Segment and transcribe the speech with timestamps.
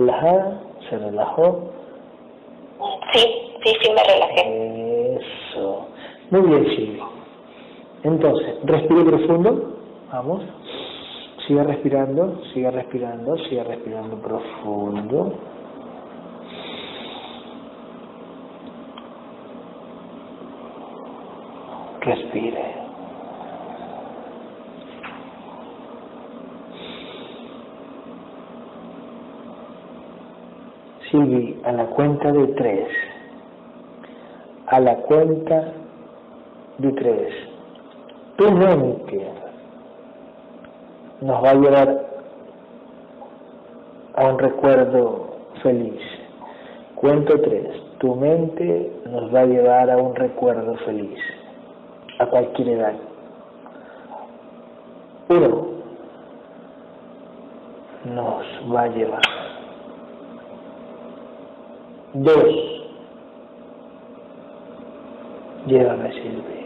[0.00, 0.60] relajada?
[0.88, 1.70] ¿Se relajó?
[3.12, 3.20] Sí,
[3.64, 5.16] sí, sí me relajé.
[5.16, 5.88] Eso.
[6.30, 7.00] Muy bien, Silvi.
[8.04, 9.76] Entonces, respire profundo.
[10.12, 10.42] Vamos.
[11.46, 15.34] Sigue respirando, sigue respirando, sigue respirando profundo.
[22.00, 22.79] Respire.
[31.10, 32.88] Silvi, a la cuenta de tres.
[34.66, 35.72] A la cuenta
[36.78, 37.34] de tres.
[38.36, 39.32] Tu mente
[41.20, 42.06] nos va a llevar
[44.14, 46.00] a un recuerdo feliz.
[46.94, 47.66] Cuento tres.
[47.98, 51.18] Tu mente nos va a llevar a un recuerdo feliz,
[52.18, 52.94] a cualquier edad.
[55.28, 55.66] Uno,
[58.06, 59.49] nos va a llevar.
[62.14, 62.54] Dos,
[65.66, 66.60] llévame Silvi.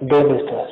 [0.00, 0.68] ¿Dónde estás?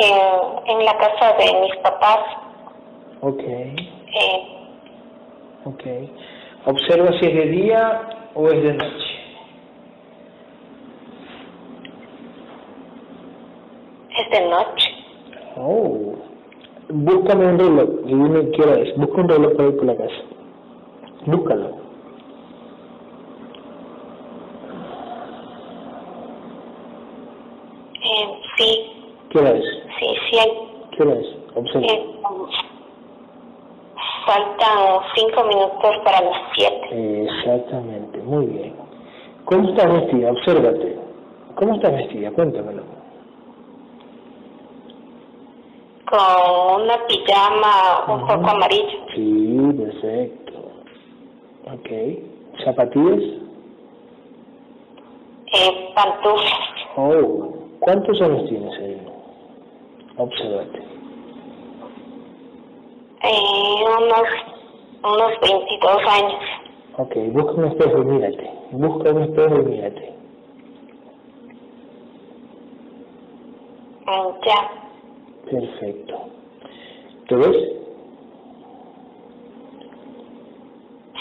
[0.00, 2.18] En, en la casa de mis papás.
[3.20, 4.46] Ok, Eh,
[5.64, 5.82] ok.
[6.66, 8.02] Observa si es de día
[8.34, 9.08] o es de noche.
[14.18, 14.90] es de noche.
[15.56, 16.14] Oh.
[16.94, 18.96] Búscame un reloj y dime qué hora es.
[18.98, 20.22] Busca un reloj por ahí por la casa.
[21.26, 21.70] Búscalo.
[28.04, 28.92] Eh, sí,
[29.30, 29.64] ¿Qué hora es?
[29.98, 30.52] sí, sí hay.
[30.90, 31.26] ¿Qué hora es?
[31.54, 31.86] Observa.
[31.86, 32.06] eh,
[34.26, 37.24] faltan cinco minutos para las siete.
[37.24, 38.74] Exactamente, muy bien.
[39.44, 40.30] ¿Cómo estás vestida?
[40.32, 40.98] Obsérvate.
[41.56, 42.30] ¿Cómo estás vestida?
[42.32, 42.82] Cuéntamelo.
[46.12, 48.98] Con una pijama un poco amarilla.
[49.14, 50.52] Sí, perfecto.
[51.72, 51.88] Ok.
[52.62, 53.22] ¿Zapatillas?
[55.54, 56.52] Eh, pantuflas.
[56.96, 57.54] Oh.
[57.80, 59.06] ¿Cuántos años tienes ahí?
[60.18, 60.78] Obsérvate.
[63.22, 64.28] Eh, unos,
[65.02, 66.42] unos 22 años.
[66.98, 68.50] Ok, busca un espejo y mírate.
[68.72, 70.14] Busca un espejo y mírate.
[74.04, 74.81] Mm, ya.
[75.52, 76.14] Perfecto.
[77.28, 77.56] ¿Te ves?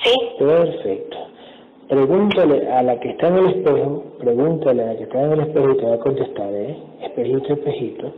[0.04, 1.18] Sí, Perfecto.
[1.90, 5.40] Pregúntale a la que está en el espejo, pregúntale a la que está en el
[5.42, 6.78] espejo y te va a contestar, ¿eh?
[7.02, 8.14] Espejito, espejito.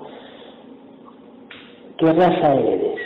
[1.97, 2.99] ¿Qué raza eres?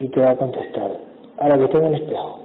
[0.00, 0.98] Y te va a contestar.
[1.38, 2.41] A la que está en el espejo.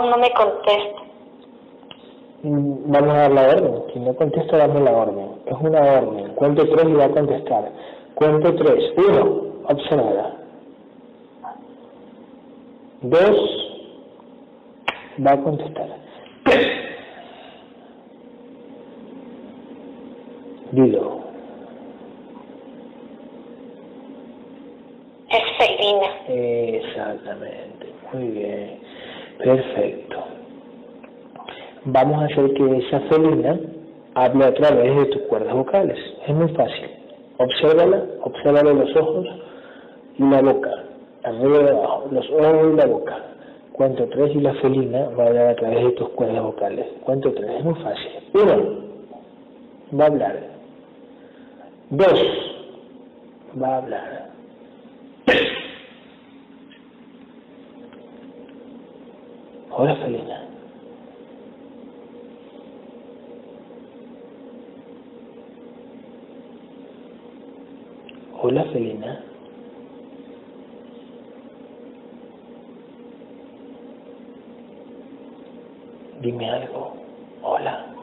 [0.00, 1.00] No, me contesta.
[2.42, 3.82] Mm, Vamos a dar la orden.
[3.92, 5.30] Si no contesta, dame la orden.
[5.46, 6.34] Es una orden.
[6.34, 7.70] Cuento tres y va a contestar.
[8.14, 8.92] Cuento tres.
[8.96, 10.32] Uno, observa.
[13.02, 13.36] Dos,
[15.26, 15.88] va a contestar.
[20.72, 21.20] Dilo.
[25.30, 26.06] Es Felina.
[26.28, 27.94] Exactamente.
[28.12, 28.80] Muy bien.
[29.42, 30.16] Perfecto.
[31.86, 33.58] Vamos a hacer que esa felina
[34.14, 35.98] hable a través de tus cuerdas vocales.
[36.26, 36.90] Es muy fácil.
[37.38, 39.26] Obsérvala, obsérvale los ojos
[40.18, 40.70] y la boca,
[41.24, 43.16] arriba y abajo, los ojos y la boca.
[43.72, 46.86] Cuento tres y la felina va a hablar a través de tus cuerdas vocales.
[47.04, 48.10] Cuento tres, es muy fácil.
[48.34, 50.36] Uno, va a hablar.
[51.88, 52.24] Dos,
[53.60, 54.30] va a hablar.
[59.82, 60.46] Hola, Felina.
[68.42, 69.24] Hola, Felina.
[76.20, 76.96] Dime algo.
[77.40, 77.94] Hola.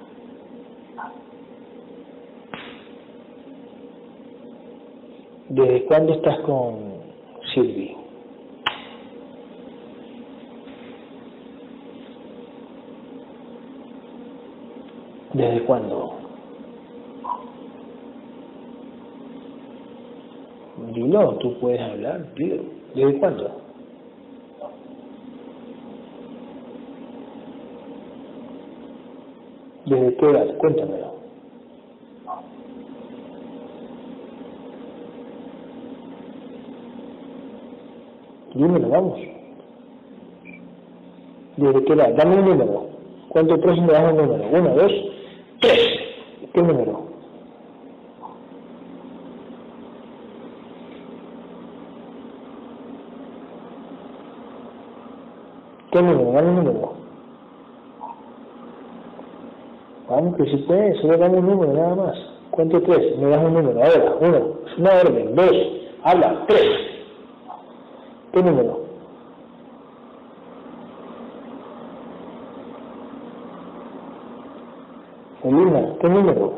[5.49, 7.03] ¿Desde cuándo estás con
[7.53, 8.06] Silvi?
[15.57, 16.13] ¿Desde cuándo?
[20.93, 22.63] Dilo, tú puedes hablar, dilo.
[22.93, 23.61] ¿Desde cuándo?
[29.85, 30.57] ¿Desde qué edad?
[30.59, 31.13] Cuéntamelo.
[38.53, 39.19] Dímelo, vamos.
[41.57, 42.13] ¿Desde qué edad?
[42.15, 42.87] Dame un número.
[43.29, 44.49] ¿Cuánto tres me das un número?
[44.51, 44.91] Uno, dos,
[45.59, 45.99] tres.
[46.53, 47.07] ¿Qué número?
[55.91, 56.01] ¿Qué
[56.45, 56.93] número?
[60.09, 62.15] Vamos, que si puedes, solo dame un número, nada más.
[62.51, 63.17] ¿Cuánto tres?
[63.19, 63.83] Me das un número.
[63.83, 64.37] Ahora, uno.
[64.65, 65.35] Es una orden.
[65.35, 65.51] Dos.
[66.03, 66.45] Habla.
[66.47, 66.69] Tres.
[68.31, 68.87] ¿Qué número?
[75.43, 76.53] Elina, ¿qué número?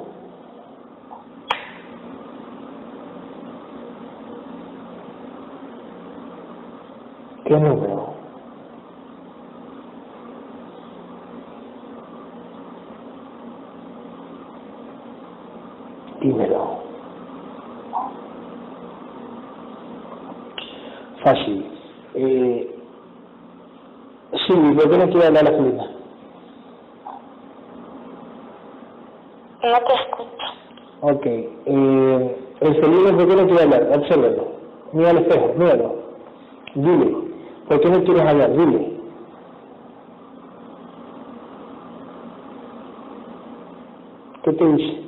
[7.46, 8.14] ¿Qué número?
[16.22, 16.80] Dímelo.
[21.24, 21.66] Fácil.
[22.16, 22.76] Eh,
[24.48, 24.54] sí,
[25.34, 25.70] ¿por qué
[29.64, 30.46] no te escucho.
[31.02, 31.26] Ok.
[31.26, 33.90] Eh, el ¿por qué no quiere hablar?
[33.98, 34.48] Obsérvalo.
[34.94, 35.96] Mira al espejo, míralo.
[36.76, 37.16] Dile.
[37.68, 38.52] ¿Por qué no quieres hablar?
[38.52, 39.00] Dile.
[44.44, 45.02] ¿Qué te dice?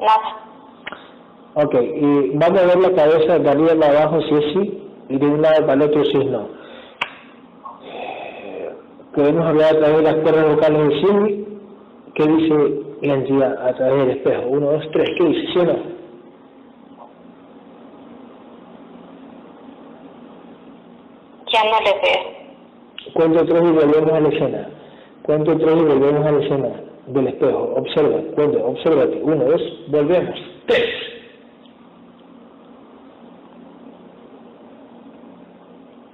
[0.00, 0.42] Nada.
[1.54, 5.26] Ok, y vamos a ver la cabeza de arriba abajo si es sí y de
[5.26, 6.48] un lado para el otro si es no.
[9.22, 11.46] Queremos hablar a través de las cuerdas vocales de sí.
[12.16, 12.54] ¿Qué dice
[13.02, 14.42] la entidad a través del espejo?
[14.48, 15.10] Uno, dos, tres.
[15.16, 15.52] ¿Qué dice?
[15.52, 15.76] ¿Sí o no?
[21.52, 23.12] Ya no le veo.
[23.14, 24.68] Cuento tres y volvemos a la escena.
[25.22, 26.68] Cuento tres y volvemos a la escena
[27.06, 27.74] del espejo.
[27.76, 29.20] Observa, cuento, obsérvate.
[29.22, 30.36] Uno, dos, volvemos.
[30.66, 30.90] Tres.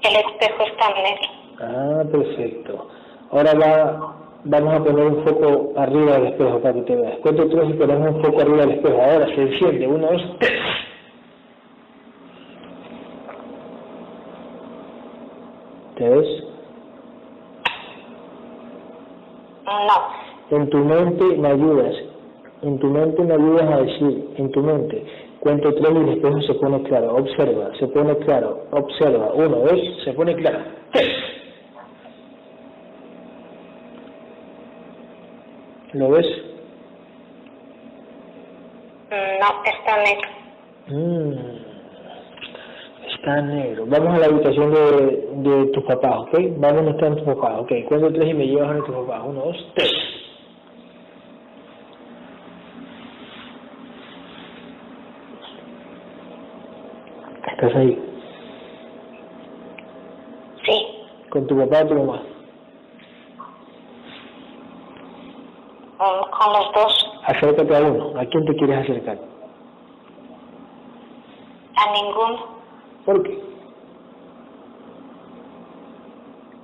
[0.02, 1.38] El espejo está negro.
[1.60, 2.97] Ah, perfecto.
[3.30, 7.18] Ahora va, vamos a poner un foco arriba del espejo para que te veas.
[7.18, 8.96] Cuento tres y ponemos un foco arriba del espejo.
[9.02, 9.86] Ahora se enciende.
[9.86, 10.52] Uno, dos, tres.
[15.96, 16.44] ¿Te ves?
[19.66, 20.56] No.
[20.56, 21.94] En tu mente me ayudas.
[22.62, 25.04] En tu mente me ayudas a decir, en tu mente.
[25.40, 27.16] Cuento tres y el espejo se pone claro.
[27.16, 28.64] Observa, se pone claro.
[28.70, 29.32] Observa.
[29.34, 30.60] Uno, dos, se pone claro.
[30.92, 31.10] Tres.
[35.94, 36.26] ¿Lo ves?
[39.10, 40.28] No, está negro.
[40.88, 41.32] Mm,
[43.14, 43.84] está negro.
[43.86, 46.38] Vamos a la habitación de, de tus papás, ¿ok?
[46.58, 47.72] Vamos donde están tus papás, ¿ok?
[47.86, 49.22] Cuento tres y me llevas a tus papás.
[49.24, 49.92] Uno, dos, tres.
[57.50, 57.98] ¿Estás ahí?
[60.64, 60.86] Sí.
[61.30, 62.22] ¿Con tu papá o tu mamá?
[66.48, 67.10] Con los dos.
[67.26, 68.18] Acércate a uno.
[68.18, 69.18] ¿A quién te quieres acercar?
[71.76, 72.46] A ninguno.
[73.04, 73.38] ¿Por qué?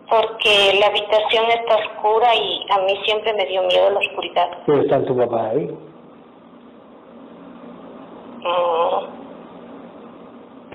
[0.08, 4.48] Porque la habitación está oscura y a mí siempre me dio miedo la oscuridad.
[4.66, 5.66] Pero están tus papás ahí.
[8.40, 9.24] Mm,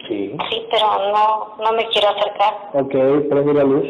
[0.07, 0.35] Sí.
[0.49, 2.69] sí, pero no, no me quiero acercar.
[2.73, 2.91] Ok,
[3.29, 3.85] prende la luz.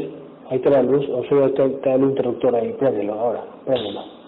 [0.50, 1.08] Ahí está la luz.
[1.10, 2.74] O sea, está, está el interruptor ahí.
[2.74, 3.44] Préndelo ahora.
[3.66, 4.19] Préndelo.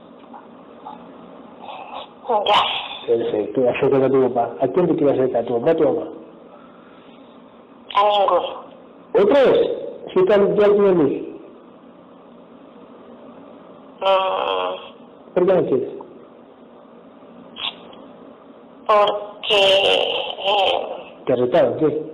[2.45, 3.07] Ya.
[3.07, 3.69] Perfecto.
[3.69, 4.55] Acércate a tu papá.
[4.61, 5.43] ¿A quién te quieres acercar?
[5.43, 6.07] ¿A tu papá o a tu mamá?
[7.95, 8.50] A ninguno.
[9.13, 9.69] ¿Otra vez?
[10.13, 11.11] Si está ya tiene luz.
[14.01, 16.01] Mm, ¿Por qué no quieres?
[18.88, 21.77] porque eh, ¿Te retaron?
[21.77, 22.11] ¿Qué?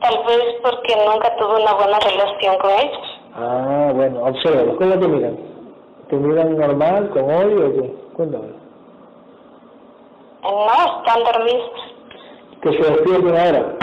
[0.00, 3.20] tal vez porque nunca tuve una buena relación con ellos.
[3.34, 4.22] Ah, bueno.
[4.24, 4.76] Observa.
[4.76, 5.38] ¿Cómo te miran?
[6.08, 7.94] ¿Te miran normal, con odio o qué?
[8.14, 8.63] Cuéntame.
[10.44, 11.70] No, están dormidos.
[12.60, 13.76] Que se despierten ahora.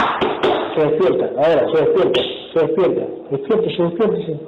[0.74, 3.08] Se despiertan, ahora, se despiertan, se despiertan.
[3.30, 4.40] Despiértese, despiértese.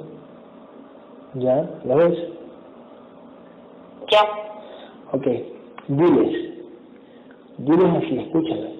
[1.35, 1.69] ¿Ya?
[1.83, 2.17] ¿La ves?
[4.09, 4.21] Ya.
[5.11, 5.27] Ok.
[5.87, 6.53] Diles.
[7.57, 8.75] Diles así, escúchame.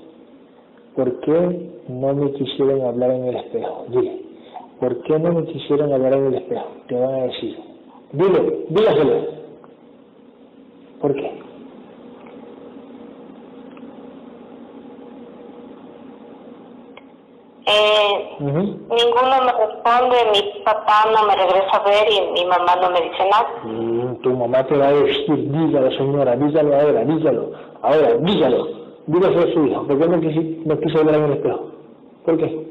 [0.96, 3.86] ¿Por qué no me quisieron hablar en el espejo?
[3.89, 4.22] Dile.
[4.80, 6.68] ¿Por qué no me quisieron hablar en el espejo?
[6.88, 7.58] Te van a decir.
[8.13, 9.25] Dile, dígaselo.
[11.01, 11.45] ¿Por qué?
[17.68, 22.92] Eh, ninguno me responde, mi papá no me regresa a ver y mi mamá no
[22.92, 23.48] me dice nada.
[23.64, 28.68] Mm, tu mamá te va a decir, dígalo señora, dígalo ahora, dígalo, ahora, dígalo,
[29.08, 31.72] dígalo a su hijo, ¿por qué no quiso, no quiso ver en el espejo?
[32.26, 32.68] ¿Por qué?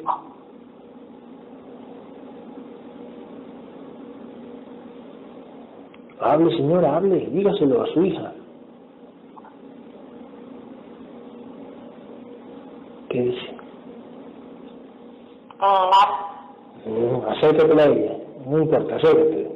[6.21, 8.33] Hable señora, hable, dígaselo a su hija.
[13.11, 13.53] ¿Qué dice?
[17.28, 18.16] Acércate a ella,
[18.47, 19.50] no importa, acércate.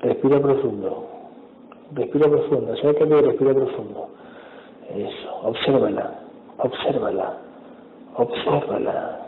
[0.00, 1.06] Respira profundo,
[1.94, 4.08] respira profundo, acércate y respira profundo.
[4.94, 6.12] Eso, obsérvala,
[6.58, 7.38] obsérvala,
[8.16, 9.20] obsérvala,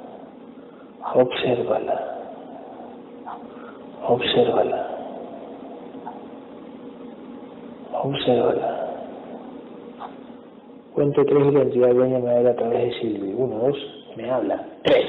[1.15, 1.99] obsérvala,
[4.07, 4.89] obsérvala,
[8.03, 8.78] obsérvala.
[10.99, 13.33] Cuento tres y la entidad dueña a través de Silvi.
[13.33, 13.77] Uno, dos,
[14.17, 14.67] me habla.
[14.83, 15.07] Tres.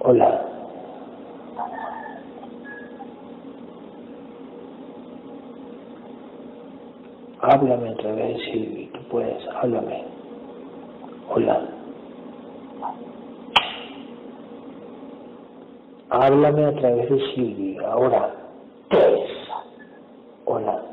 [0.00, 0.46] Hola.
[7.40, 8.90] Háblame a través de Silvi.
[8.92, 10.04] Tú puedes, háblame.
[11.30, 11.68] Hola.
[16.10, 17.78] Háblame a través de Silvi.
[17.78, 18.30] Ahora.
[18.90, 19.30] Tres.
[20.44, 20.90] Hola.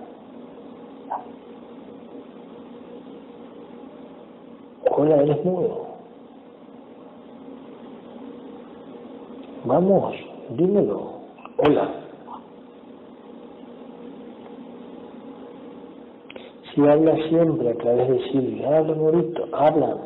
[5.15, 5.87] Eres mudo.
[9.63, 10.15] Vamos,
[10.49, 11.11] dímelo.
[11.57, 11.89] Hola.
[16.73, 19.97] Si habla siempre a través de Silvia, habla, Morito, habla.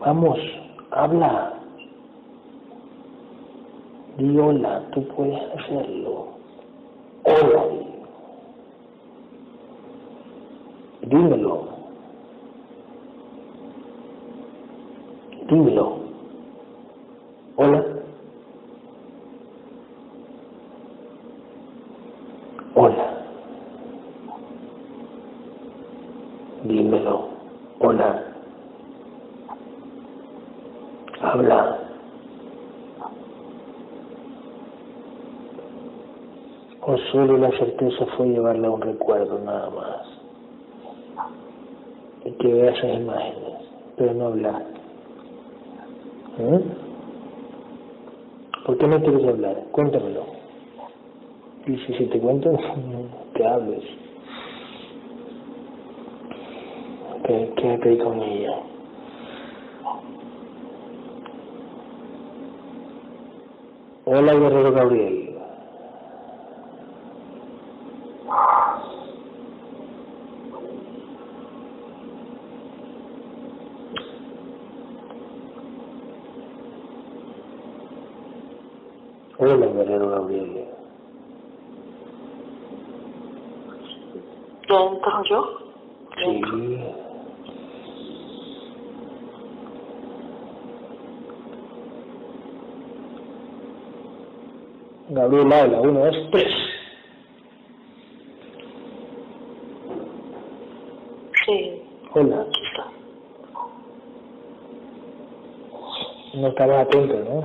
[0.00, 0.38] Vamos,
[0.92, 1.54] habla.
[4.16, 6.28] Di hola, tú puedes hacerlo.
[7.24, 7.92] Hola.
[11.12, 11.68] dímelo.
[15.52, 15.98] Dímelo.
[17.56, 17.84] Hola.
[22.74, 23.06] Hola.
[26.64, 27.28] Dímelo.
[27.80, 28.24] Hola.
[31.20, 31.78] Habla.
[36.80, 40.22] O solo la certeza fue llevarle un recuerdo nada más
[42.38, 44.71] que vea esas imágenes, pero no hablar.
[46.38, 46.60] ¿Eh?
[48.64, 49.56] ¿Por qué no quieres hablar?
[49.72, 50.24] Cuéntamelo.
[51.66, 52.50] Y si, te cuento,
[53.34, 53.84] que hables.
[57.24, 58.62] Que, quédate con ella.
[64.04, 65.32] Hola, Guerrero Gabriel.
[79.44, 80.68] Hola, Guerrero Gabriel.
[84.68, 85.58] ¿Ya entro yo?
[86.16, 86.40] Sí.
[95.40, 96.52] Habla, uno, dos, tres.
[101.46, 101.82] Sí.
[102.12, 102.42] Hola.
[102.42, 102.84] Aquí está.
[106.34, 107.44] No estabas atento, ¿no?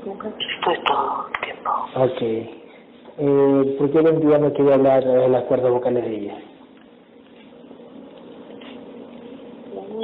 [0.00, 1.70] Estoy todo el tiempo.
[1.94, 2.22] ok.
[3.20, 6.38] Eh, ¿Por qué la entidad no quiere hablar de las cuerdas vocales de ella?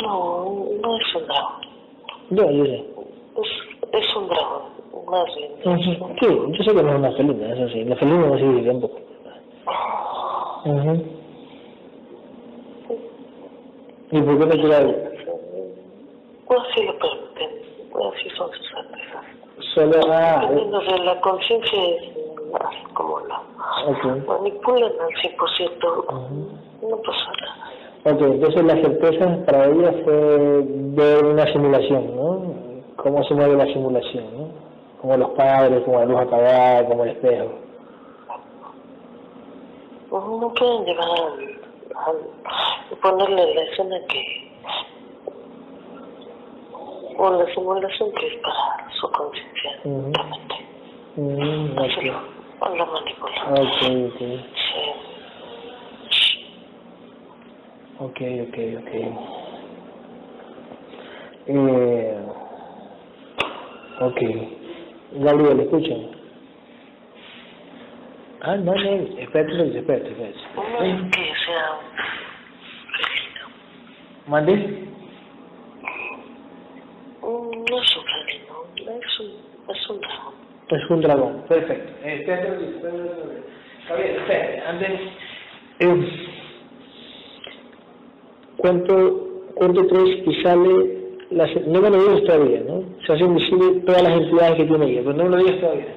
[0.02, 2.36] No, no es un.
[2.36, 2.84] Yo, yo sé.
[3.42, 3.50] Es,
[3.92, 4.74] es un dragón.
[5.64, 6.14] Ujú.
[6.20, 6.26] Sí,
[6.58, 7.84] yo sé que no es una felina, eso sí.
[7.84, 8.98] La felina no sirve tampoco.
[10.66, 11.02] Ujú.
[14.10, 15.12] ¿Y por qué no quiere hablar?
[16.46, 17.50] Pues así lo permiten.
[17.90, 19.24] Pues así son sus certezas.
[19.74, 22.12] Solo, ah, eh, de la conciencia es
[22.92, 23.40] como la
[23.86, 24.26] ok.
[24.26, 26.04] manipulan al 100%.
[26.08, 26.88] Ujú.
[26.88, 28.14] No pasa nada.
[28.16, 30.62] Ok, entonces la certeza para ella fue
[30.94, 32.54] ver una simulación, ¿no?
[32.96, 34.48] Cómo se mueve la simulación, ¿no?
[35.04, 37.50] Como los padres, como la luz apagada, como el espejo.
[40.08, 41.60] Pues no pueden llevar al,
[42.06, 44.50] al- ponerle la escena que
[47.18, 50.10] o la simulación que es para su conciencia Ujú.
[50.14, 50.54] realmente.
[51.16, 53.52] Mm, Así ok, lo, o la manipulan.
[53.52, 54.20] ok, ok.
[56.08, 56.34] Sí.
[57.98, 58.92] Ok, ok, ok.
[61.46, 62.18] Eh,
[64.00, 64.63] ok.
[65.14, 66.10] Gabriel, escuchen.
[68.40, 68.80] Ah, no, no,
[69.18, 70.38] espérate, espérate, espérate.
[70.56, 71.80] No que sea
[74.26, 74.52] ¿Mande?
[77.22, 80.34] un- no es un felino, es un, es un dragón.
[80.70, 81.42] Es un dragón.
[81.48, 81.92] Perfecto.
[82.04, 83.06] Espérate, espérate,
[83.86, 84.18] espérate.
[84.18, 85.00] Espérate, antes.
[85.80, 86.28] Eh,
[88.56, 91.03] ¿Cuánto, ¿Cuánto crees que sale?
[91.34, 92.84] La, no me lo digas todavía, ¿no?
[93.04, 95.96] Se hacen visible todas las entidades que tiene ella, pero no me lo digas todavía.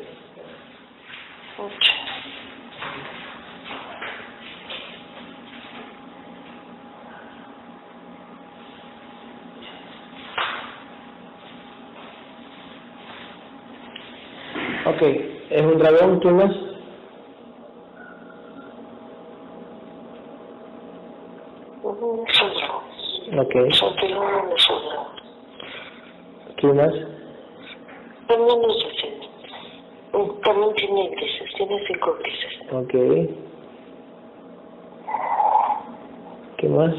[14.87, 15.01] Ok,
[15.51, 16.51] es un dragón, ¿quién más?
[23.39, 25.07] Ok, Son felino es un dragón.
[26.57, 26.93] ¿Quién más?
[28.27, 29.27] También decente.
[30.43, 32.53] También tiene grises, tiene cinco grises.
[32.71, 32.93] Ok.
[36.57, 36.93] ¿Qué más?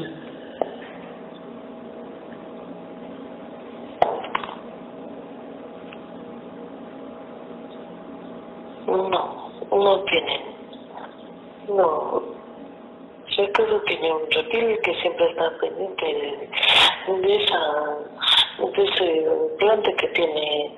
[8.87, 10.45] No, no tiene.
[11.67, 12.21] No.
[13.35, 17.97] Sé que no tiene un reptil que siempre está pendiente de, de esa
[18.75, 19.27] de ese
[19.57, 20.75] plante que tiene,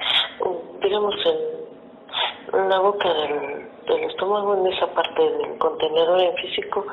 [0.81, 6.85] digamos, en, la boca del, del estómago, en esa parte del contenedor en físico,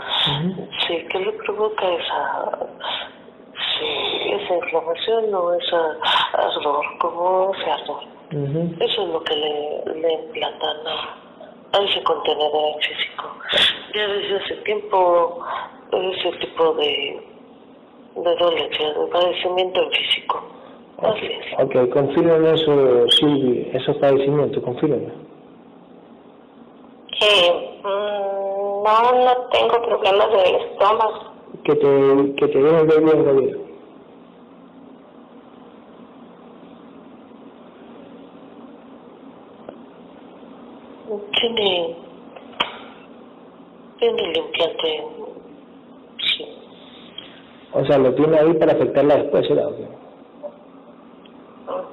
[0.87, 2.59] sí, que le provoca esa
[3.79, 5.97] sí, esa inflamación o esa
[6.35, 8.03] ardor, como ese ardor.
[8.81, 13.25] Eso es lo que le, le implantan a, a ese contenedor en físico.
[13.95, 15.45] Ya desde hace tiempo
[15.93, 17.21] ese tipo de,
[18.17, 20.48] de dolencia, de padecimiento en físico.
[20.99, 21.65] Así es.
[21.65, 25.13] Ok, confírmame eso, Silvi, esos padecimientos, confírmame.
[27.19, 31.33] Que mm, no, no tengo problemas del estómago.
[31.65, 33.69] Que te, que te dejen ver bien,
[43.99, 45.05] tiene el implante,
[46.19, 46.47] sí.
[47.73, 49.69] O sea, lo tiene ahí para afectarla después, ¿será?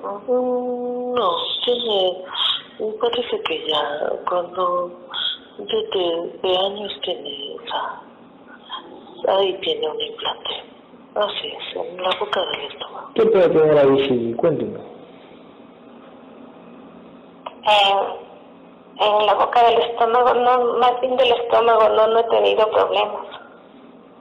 [0.06, 1.30] Mm, No,
[1.64, 2.24] tiene,
[2.80, 4.92] me parece que ya cuando
[5.58, 8.02] desde de años tiene esa,
[9.36, 10.64] ahí tiene un implante.
[11.16, 13.10] Así es, en la boca del estómago.
[13.16, 14.34] ¿Qué puede tener ahí, Silvi?
[14.36, 14.80] Cuénteme.
[17.64, 17.98] En,
[19.00, 23.26] en la boca del estómago, no, más bien del estómago, no, no he tenido problemas.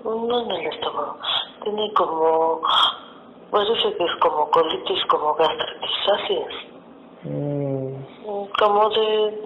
[0.04, 1.18] No en el estómago,
[1.64, 2.60] tiene como,
[3.54, 6.54] parece que es como colitis, como gastritis, así es.
[7.22, 7.94] Mm,
[8.58, 9.38] Como de,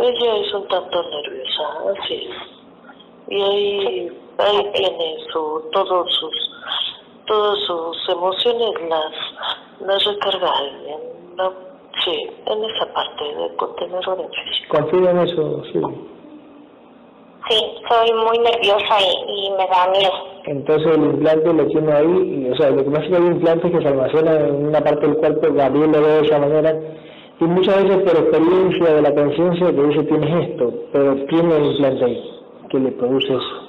[0.00, 1.64] ella es un tanto nerviosa,
[1.98, 2.36] así es.
[3.28, 6.50] Y ahí, ahí tiene su, todos sus,
[7.26, 9.12] todas sus emociones las,
[9.80, 11.50] las recarga en la,
[12.04, 14.76] sí, en esa parte del contenedor en físico.
[14.76, 16.17] confírmame eso, Silvi.
[17.48, 17.56] Sí,
[17.88, 20.12] soy muy nerviosa y, y me da miedo.
[20.44, 23.26] Entonces el implante lo tiene ahí, y, o sea, lo que pasa es que hay
[23.26, 26.74] implantes que se almacenan en una parte del cuerpo, Gabriel lo ve de esa manera,
[27.40, 31.64] y muchas veces por experiencia de la conciencia te dice tienes esto, pero tiene el
[31.66, 33.68] implante ahí, que le produce eso.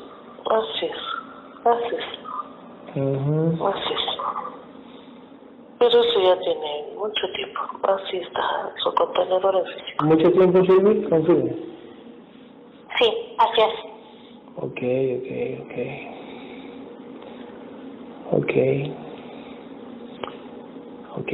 [0.50, 3.68] Así es, así es, Ujú.
[3.68, 4.00] así es.
[5.80, 10.06] Pero eso ya tiene mucho tiempo, así está su contenedor en físico.
[10.06, 11.10] ¿Mucho tiempo, Silvi?
[11.10, 11.79] Confirme.
[12.98, 13.74] Sí, así es.
[14.56, 14.82] Ok,
[15.18, 15.30] ok,
[15.64, 16.20] ok.
[18.32, 18.54] Ok.
[21.18, 21.32] Ok.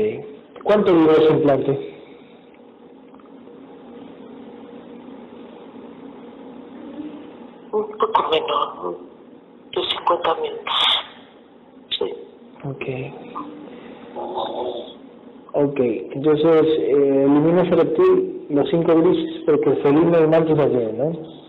[0.64, 1.72] ¿Cuánto duró ese implante?
[7.72, 8.98] Un poco menos,
[9.76, 10.74] de 50 minutos.
[12.00, 12.14] Sí.
[12.64, 12.86] Ok.
[15.58, 20.94] Ok, entonces eh, elimina ese reptil, los cinco grises, porque el felino y no tiene,
[20.94, 21.45] ¿no?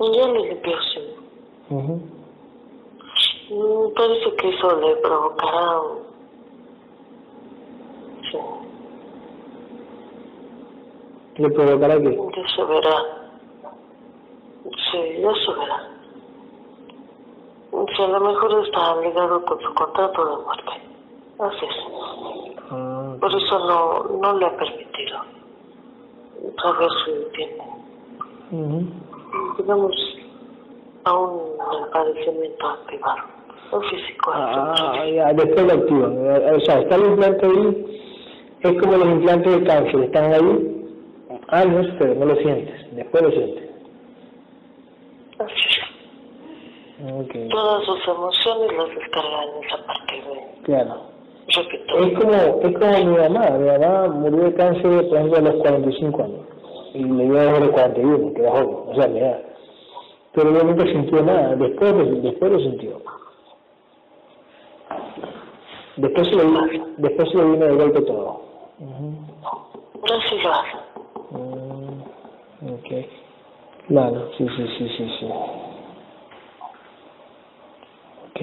[0.00, 1.00] Ya le limpió, sí.
[1.70, 2.00] Ujú.
[3.50, 5.80] Mm, Parece que eso le provocará.
[8.30, 8.38] Sí,
[11.36, 12.16] ¿Le provocará qué?
[12.36, 12.96] ya se verá.
[14.90, 15.90] Sí, ya se verá.
[17.96, 20.72] Sí, a lo mejor está ligado con su contrato de muerte.
[21.38, 22.62] Así es.
[22.70, 25.18] Ah, Por eso no, no le ha permitido
[26.62, 27.64] saber si tiene,
[28.52, 28.86] ujú.
[29.64, 29.92] Digamos,
[31.04, 31.40] aún
[31.82, 33.22] el padecimiento activado,
[33.72, 34.30] o físico.
[34.34, 36.12] Ah, ya, después lo activan.
[36.26, 38.00] Eh, O sea, está el implante ahí
[38.62, 40.70] Es como los implantes de cáncer, están ahí
[41.48, 43.70] años, pero no lo sientes, después lo sientes.
[45.38, 47.14] Así es.
[47.24, 47.48] Okay.
[47.48, 50.94] Todas sus emociones las descargan en esa parte de Claro.
[51.48, 51.98] repito.
[51.98, 55.54] Es como, es como mi mamá, mi mamá murió de cáncer, por ejemplo, a los
[55.56, 56.40] 45 años,
[56.94, 59.40] y le dio a los 41, que era joven, o sea, mi edad.
[60.34, 63.00] Pero ella nunca sintió nada, después, después lo sintió.
[65.96, 68.42] Después se le vino, después se le vino de golpe todo.
[70.06, 70.76] Lo hace.
[71.30, 72.02] Mm,
[72.74, 73.06] ok.
[73.88, 75.26] Claro, sí, sí, sí, sí, sí.
[78.26, 78.40] Ok.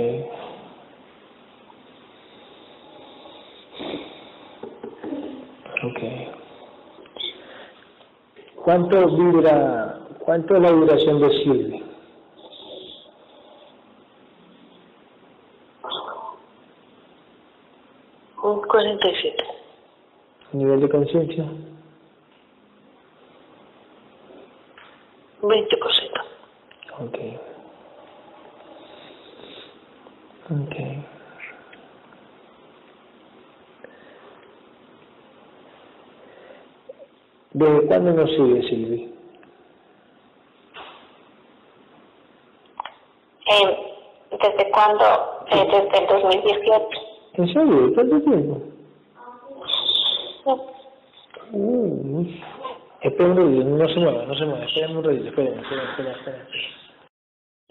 [5.84, 6.02] Ok.
[8.64, 11.84] ¿Cuánto vibra, cuánto es la vibración de Silvi?
[18.44, 19.44] Un 47.
[20.54, 21.46] ¿Nivel de conciencia?
[25.42, 26.22] 20%.
[27.00, 27.18] Ok.
[30.50, 30.76] Ok.
[37.54, 39.14] ¿Desde cuándo nos sigue Silvi?
[43.52, 43.78] Eh,
[44.32, 45.06] ¿Desde cuándo?
[45.52, 46.86] Eh, desde el 2018.
[47.34, 47.94] ¿En serio?
[47.94, 48.62] ¿Cuánto tiempo?
[50.44, 50.52] Sí.
[51.54, 52.44] Uy.
[53.02, 56.42] Esperen un ratito, no se mueva, no se mueva, esperen un ratito, esperen, esperen, esperen.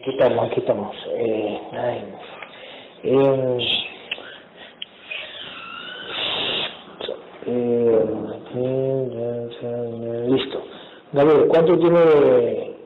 [0.00, 0.96] Aquí estamos, aquí estamos.
[1.08, 2.04] Eh, ay,
[3.04, 3.58] eh,
[9.62, 10.62] eh, listo.
[11.12, 12.76] Gabriel, ¿cuánto tiene de,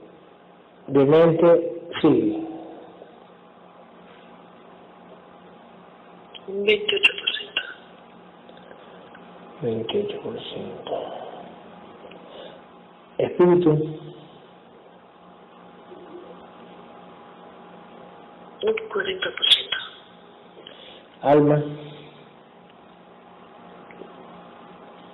[0.88, 2.37] de mente Silvi?
[2.37, 2.43] Un
[6.64, 7.62] 28%.
[9.62, 11.24] 28%.
[13.18, 13.70] Espíritu,
[18.62, 19.77] Un 40%.
[21.22, 21.62] alma,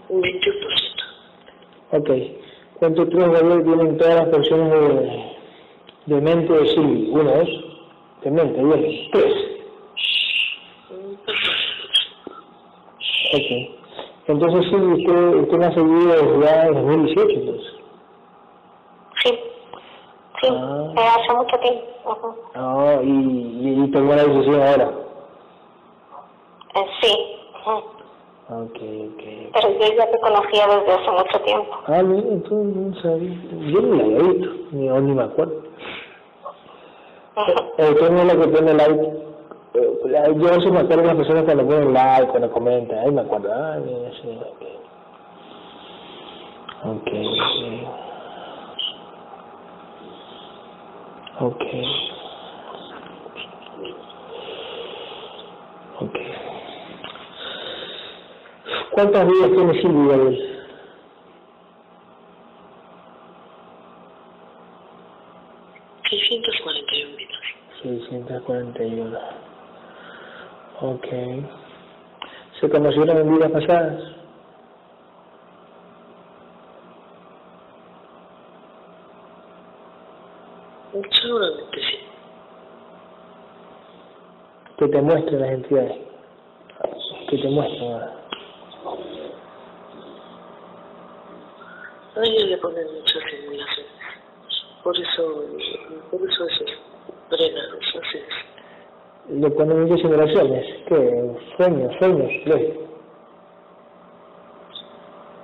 [0.08, 1.02] Un 21%.
[1.92, 2.10] ok.
[2.78, 5.36] ¿Cuántos tres Gabriel tienen todas las personas de,
[6.06, 7.10] de mente de Silvi?
[7.10, 7.48] Uno, dos,
[8.24, 9.10] de mente, bien.
[9.12, 9.34] Tres.
[10.90, 11.30] Un 14%.
[13.32, 13.76] Ok.
[14.26, 17.72] Entonces Silvi, usted, usted me ha seguido desde ya en 2018, entonces.
[19.22, 19.38] Sí.
[20.40, 20.92] Sí, Ah.
[20.96, 21.84] eh, hace mucho tiempo.
[22.06, 22.34] Ujú.
[22.54, 24.90] Ah, y, y, y tomó la decisión ahora.
[26.74, 27.36] Eh, sí.
[27.60, 27.76] ujú.
[28.52, 29.22] Ok, ok.
[29.52, 31.70] Pero yo ya te conocía desde hace mucho tiempo.
[31.86, 33.36] Ah, mira, entonces no sabía.
[33.70, 35.54] Yo no la había visto, ni, ni me acuerdo.
[37.36, 37.52] Ujú.
[37.78, 38.58] Eh, ¿Quién es la que?
[38.58, 39.19] Eh, la-
[39.74, 42.98] yo a veces me acuerdo de las personas cuando ponen like, cuando comentan.
[42.98, 43.52] Ahí me acuerdo.
[43.52, 44.80] Ah, mira, sí, ok.
[46.82, 47.08] Ok,
[51.40, 51.64] ok.
[56.00, 56.18] Ok.
[58.92, 60.50] ¿Cuántas vidas tiene Silvia, Gabriel?
[67.06, 67.40] un vidas.
[67.82, 69.49] 641.
[70.82, 71.06] Ok.
[72.58, 74.02] ¿Se conocieron en vidas pasadas?
[81.12, 81.98] Seguramente sí.
[84.78, 85.98] Que te muestren las entidades.
[87.28, 87.92] Que te muestren.
[87.92, 88.16] ah.
[92.16, 93.92] A ella le ponen muchas simulaciones.
[94.82, 95.44] Por eso,
[96.10, 96.58] por eso es
[97.30, 98.59] drenados, así es.
[99.28, 100.66] Le ponen muchas simulaciones.
[100.88, 101.30] ¿Qué?
[101.56, 102.32] Sueños, sueños.
[102.46, 102.76] ¿ves?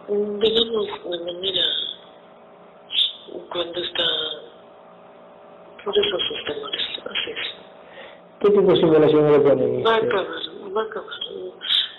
[0.08, 1.62] Digamos de manera
[3.50, 4.04] cuando está
[5.84, 7.38] por eso sus temores, así es.
[8.40, 9.86] ¿Qué tipo de simulaciones le ponen?
[9.86, 10.26] Va a acabar,
[10.76, 11.14] va a acabar.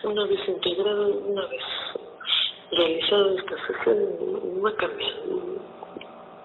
[0.04, 1.64] Una vez integrado, una vez
[2.72, 5.14] realizado esta sesión, va a cambiar.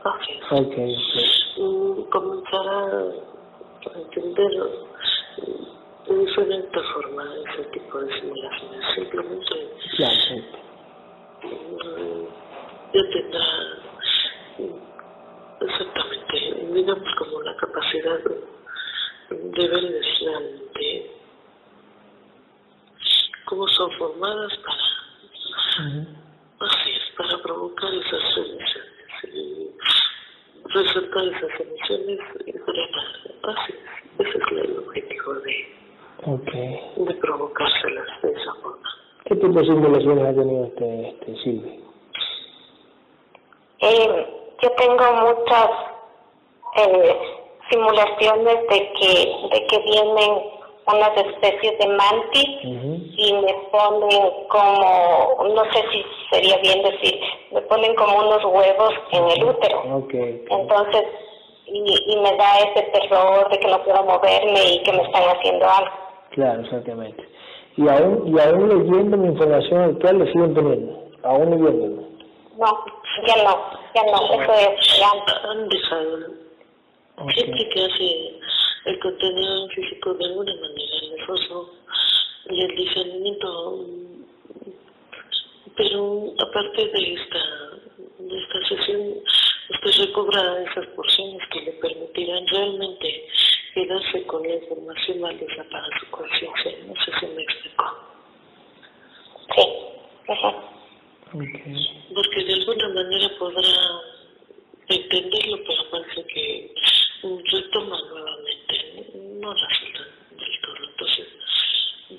[0.04, 0.52] Así es.
[0.52, 1.58] Ok, ok.
[1.58, 2.86] Mm, comenzará
[3.94, 4.50] a entender
[6.06, 8.94] de diferente forma ese tipo de simulaciones.
[8.94, 9.54] Simplemente
[9.96, 10.04] sí.
[11.42, 12.26] mm,
[12.92, 13.46] ya tendrá
[14.58, 18.34] mm, exactamente, digamos, como la capacidad de,
[19.30, 21.10] de ver realmente
[23.44, 24.82] cómo son formadas para.
[26.60, 28.84] Así es, para provocar esas emociones
[29.34, 29.70] y
[30.72, 33.06] resaltar esas emociones y drenar.
[33.42, 35.74] Así es, ese es el objetivo de,
[36.26, 37.06] Ok.
[37.08, 38.88] de provocárselas de esa forma.
[39.24, 41.80] ¿Qué tipo de simulaciones ha tenido este, este Silvi?
[43.80, 44.26] Eh,
[44.62, 45.70] yo tengo muchas
[46.76, 47.16] eh,
[47.70, 50.42] simulaciones de que, de que vienen
[50.86, 57.20] unas especies de mantis y me ponen como, no sé si sería bien decir,
[57.52, 59.96] me ponen como unos huevos en el útero.
[59.98, 60.44] Okay.
[60.50, 61.04] Entonces,
[61.66, 65.22] y, y me da ese terror de que no puedo moverme y que me están
[65.24, 65.90] haciendo algo.
[66.30, 67.28] Claro, exactamente.
[67.76, 72.12] Y aún, y aún leyendo mi información actual le siguen teniendo, aún leyéndolo.
[72.58, 72.84] No,
[73.26, 75.10] ya no, ya no, eso es, ya.
[75.50, 76.18] Han dejado.
[77.28, 78.40] Gente que hace
[78.86, 81.70] el contenido físico de alguna manera nefoso
[82.50, 83.86] y el discernimiento,
[85.76, 87.38] pero aparte de esta,
[88.18, 89.14] de esta sesión,
[89.70, 93.26] usted recobra esas porciones que le permitirán realmente
[93.74, 96.72] quedarse con la información valiosa para su conciencia.
[96.86, 97.84] No sé si me explico.
[99.54, 99.62] Sí.
[100.28, 100.48] Ajá.
[101.34, 102.04] Okay.
[102.14, 103.62] Porque de alguna manera podrá
[104.88, 106.74] entenderlo, pero parece que
[107.22, 109.06] retoma nuevamente,
[109.40, 110.90] no resulta del todo.
[110.90, 111.28] Entonces,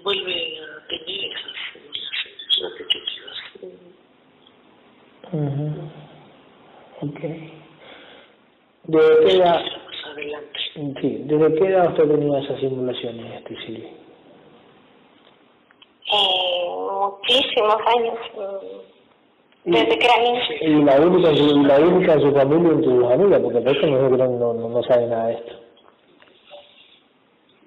[0.04, 3.38] vuelve a tener esas simulaciones repetitivas.
[5.32, 6.13] mhm
[7.10, 7.64] okay
[8.86, 9.62] ¿Desde qué edad,
[11.00, 14.04] sí, ¿desde qué edad usted tenía esas simulaciones, este?
[16.14, 18.20] Eh, muchísimos años,
[19.64, 20.42] mm, desde que era niña.
[20.62, 23.66] Y la única, y la única en su familia y en tus amigas, porque el
[23.66, 25.54] resto no, no, no, sabe nada de esto.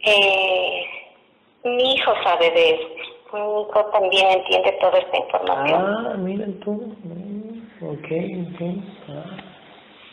[0.04, 0.84] Eh,
[1.64, 2.86] mi hijo sabe de esto.
[3.32, 5.82] Mi hijo también entiende toda esta información.
[5.82, 6.72] Ah, mira tú.
[6.72, 7.36] Mm,
[7.82, 8.08] Ok,
[8.54, 8.95] ok.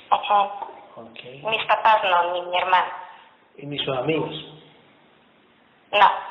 [0.10, 0.67] Ajá.
[1.49, 2.91] Mis papás no, ni mi hermano.
[3.58, 4.29] Y mis sus amigos.
[5.91, 5.99] No.
[5.99, 6.21] Ah,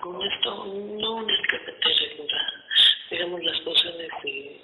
[0.00, 2.52] Con esto no únicamente regular,
[3.10, 4.60] digamos, las funciones de,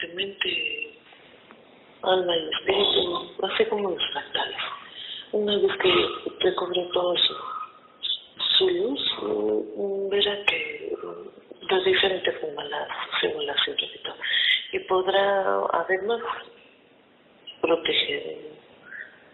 [0.00, 0.98] de mente,
[2.02, 4.58] alma y espíritu, hace como los fractales.
[5.32, 5.94] Una vez que
[6.40, 7.34] recobre todo su,
[8.58, 10.96] su luz, mm, verá que
[11.70, 12.88] de diferente forma la
[13.20, 14.14] simulación, repito,
[14.72, 16.20] y podrá además
[17.60, 18.38] proteger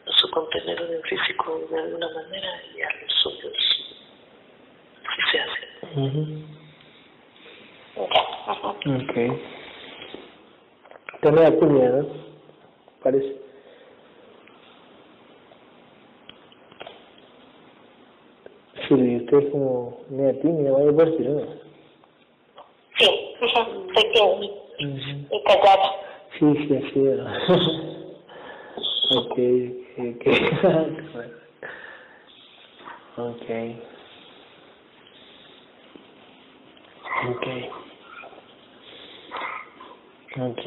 [0.06, 3.52] su contenedor en físico de alguna manera y a los suyos
[5.14, 6.00] si se hace.
[6.00, 6.26] ujú.
[7.96, 8.52] Ya.
[8.52, 8.68] Ajá.
[8.68, 9.14] Ok.
[11.14, 12.08] Usted me da tímida, ¿no?
[13.02, 13.36] Parece.
[18.88, 21.40] Sí, usted es como media tímida, vaya por ¿no?
[22.98, 24.50] Sí, ajá, soy tímida
[25.30, 25.90] y callada.
[26.38, 27.24] Sí, sí, así era.
[29.10, 29.38] ok,
[29.98, 30.24] ok,
[33.18, 33.94] ok.
[37.16, 37.46] Ok.
[40.40, 40.62] Ok.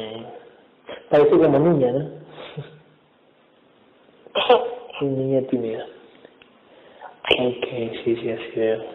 [1.09, 2.09] Parece como niña, ¿no?
[4.99, 5.85] Sí, niña tímida.
[7.29, 7.67] Ok,
[8.05, 8.85] sí, sí, así veo.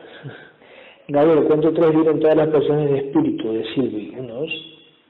[1.08, 4.14] Gabriel, ¿cuánto tres vieron todas las personas de espíritu de Silvi?
[4.16, 4.50] Uno, dos,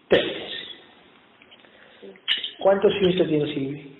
[0.08, 0.26] tres.
[2.58, 3.96] ¿Cuántos hijos tiene Silvi?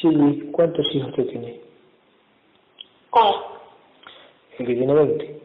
[0.00, 1.60] Silvi, ¿cuántos hijos usted tiene?
[3.10, 3.52] Uno.
[4.58, 5.41] El que tiene 20.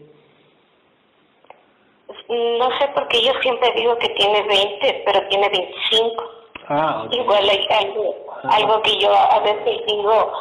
[2.29, 6.23] No sé porque yo siempre digo que tiene 20, pero tiene 25.
[6.67, 7.13] Ah, ok.
[7.13, 10.31] Igual hay algo, algo que yo a veces digo,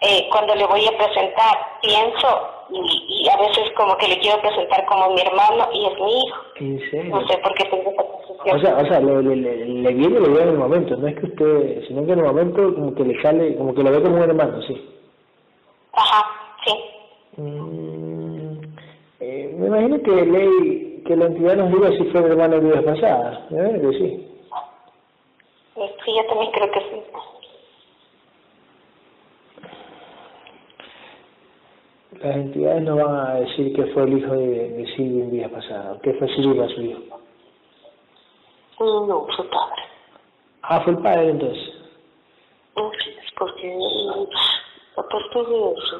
[0.00, 4.40] eh, cuando le voy a presentar, pienso y, y a veces como que le quiero
[4.40, 6.36] presentar como mi hermano y es mi hijo.
[6.56, 7.16] ¿En serio?
[7.16, 8.56] No sé por qué tengo esa posición.
[8.56, 11.08] O sea, o sea, le, le, le, le viene le viene en el momento, no
[11.08, 13.90] es que usted, sino que en el momento como que le sale, como que lo
[13.90, 14.88] ve como un hermano, sí.
[15.92, 16.24] Ajá,
[16.64, 16.72] sí.
[17.36, 18.60] Mm,
[19.20, 20.81] eh, me imagino que ley,
[21.12, 23.98] que la entidad nos diga si fue el hermano de vidas pasadas, me imagino que
[23.98, 24.28] sí.
[25.76, 27.02] Eh, Sí, yo también creo que sí.
[32.22, 35.50] Las entidades no van a decir que fue el hijo de, de Silvia en vidas
[35.50, 37.20] pasadas, que fue Silvia su hijo.
[38.80, 39.82] No, su padre.
[40.62, 41.74] Ah, fue el padre entonces.
[42.74, 45.98] Así es, porque mm, aparte de eso,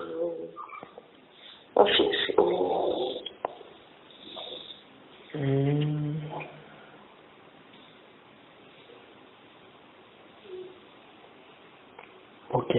[1.77, 2.32] mm, así es,
[5.35, 6.17] mm.
[12.53, 12.75] Ok.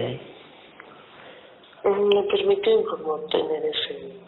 [1.84, 4.20] me permiten como tener ese,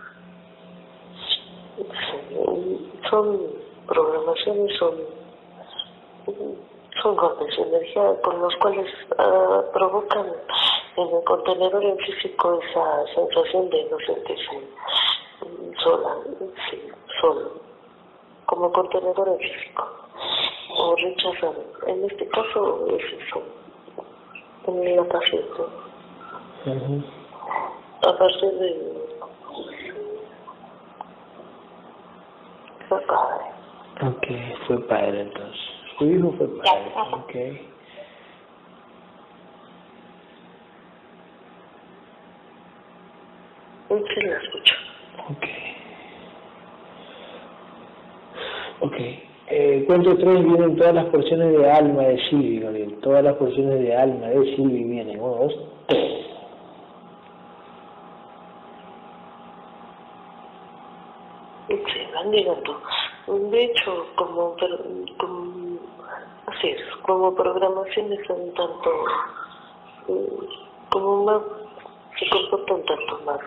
[1.78, 3.40] ese- son
[3.86, 4.94] programaciones, son
[7.02, 10.26] son golpes de energía con los cuales uh, provocan
[10.96, 14.60] en el contenedor en físico esa sensación de no sentirse
[15.82, 16.16] sola,
[16.70, 16.82] sí,
[17.20, 17.52] solo,
[18.46, 19.84] como contenedor en físico,
[20.76, 21.64] o rechazado.
[21.86, 23.42] En este caso es eso,
[24.66, 25.62] en la paciente.
[26.66, 27.04] Uh -huh.
[28.02, 29.06] Aparte de
[32.88, 33.44] fue padre.
[34.02, 34.26] Ok,
[34.66, 35.60] fue padre entonces.
[35.98, 37.32] Su hijo fue padre, ok.
[43.88, 44.74] Sí, la escucho.
[45.30, 45.75] Ok.
[48.80, 48.94] Ok.
[49.48, 52.98] Eh, cuento tres vienen todas las porciones de alma de Silvi, Gabriel.
[53.00, 55.20] Todas las porciones de alma de Silvi vienen.
[55.20, 55.54] Uno, dos,
[55.86, 56.26] tres.
[61.68, 62.80] Sí, van llegando.
[63.26, 64.56] De hecho, como,
[65.18, 65.78] como
[66.46, 68.90] así es, como programaciones son tanto,
[70.90, 71.42] como más,
[72.18, 73.40] se comportan tanto más,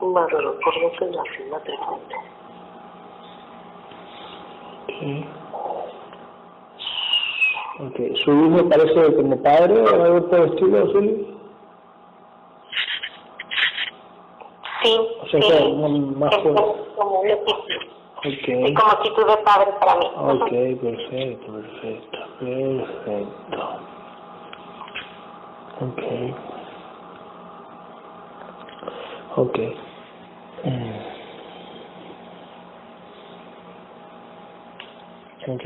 [0.00, 2.33] más por decirlo así, más frecuente.
[4.84, 5.26] Okay.
[7.80, 8.16] ok.
[8.24, 11.34] ¿Su hijo parece como padre o algo por el estilo, Zuli?
[14.82, 15.48] Sí, O sea, sí.
[15.48, 15.72] que
[16.18, 17.74] más Es como una actitud,
[18.16, 18.48] Ok.
[18.48, 20.06] es como actitud de padre para mí.
[20.16, 23.58] Ok, perfecto, perfecto, perfecto.
[25.80, 26.02] Ok.
[29.36, 29.58] Ok.
[30.64, 31.13] Mm.
[35.46, 35.62] Ok.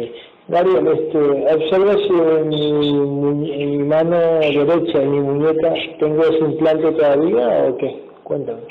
[0.48, 6.38] Gabriel, este, observa si en mi, en mi mano derecha, en mi muñeca, tengo ese
[6.38, 8.02] implante todavía o qué?
[8.24, 8.62] Cuéntame.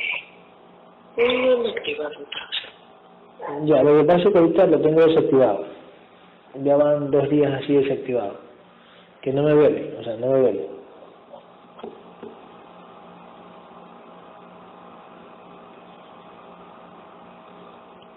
[1.17, 2.17] No me vez.
[3.63, 5.65] Ya, lo que pasa es que ahorita lo tengo desactivado.
[6.63, 8.37] Ya van dos días así desactivado.
[9.21, 10.76] Que no me duele, o sea, no me duele.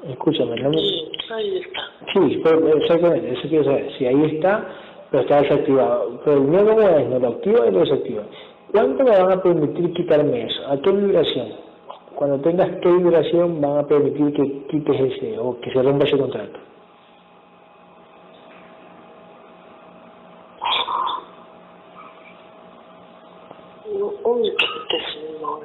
[0.08, 0.78] Escúchame, no me...
[0.78, 1.80] Sí, ahí está.
[2.12, 3.92] Sí, pero- exactamente, eso quiero saber.
[3.98, 4.66] Si ahí está,
[5.10, 6.20] pero está desactivado.
[6.24, 8.22] Pero el cómo es, no lo activa y lo desactiva.
[8.72, 10.66] ¿Cuánto me van a permitir quitarme eso?
[10.68, 11.48] ¿A qué vibración?
[12.14, 16.18] Cuando tengas qué vibración van a permitir que quites ese o que se rompa ese
[16.18, 16.58] contrato.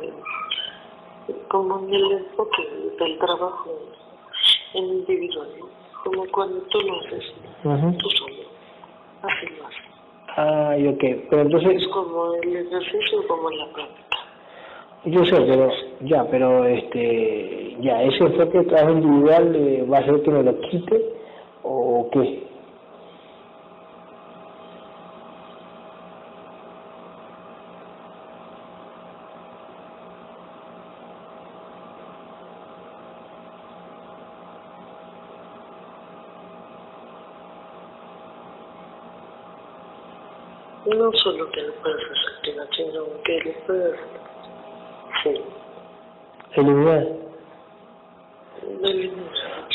[0.02, 0.14] eh,
[1.50, 2.64] como en el enfoque
[3.00, 3.72] del trabajo
[4.76, 5.50] en individual,
[6.04, 7.34] como cuando tú lo haces
[7.64, 7.98] Ujú.
[7.98, 8.36] tú solo,
[9.24, 9.82] así lo haces.
[10.38, 14.18] Ay, ok, pero entonces, Es como el ejercicio como la práctica.
[15.06, 15.70] yo sé, pero,
[16.02, 20.44] ya, pero, este, ya, ese enfoque de trabajo individual eh, va a ser que me
[20.44, 21.02] lo quite
[21.64, 22.44] o qué?
[41.06, 44.00] No solo que lo puedas desactivar, sino que lo puedas,
[45.22, 45.30] sí,
[46.56, 47.08] Eliminar.
[48.84, 49.26] eliminar,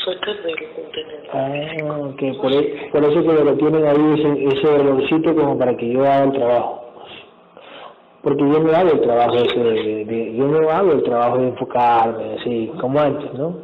[0.05, 1.28] sacar del contenedor.
[1.33, 5.76] Ah, ok, por, e- por eso que lo tienen ahí ese, ese dolorcito como para
[5.76, 6.85] que yo haga el trabajo.
[8.22, 11.49] Porque yo no hago el trabajo ese de, de- yo no hago el trabajo de
[11.49, 13.55] enfocarme, así, como antes, ¿no?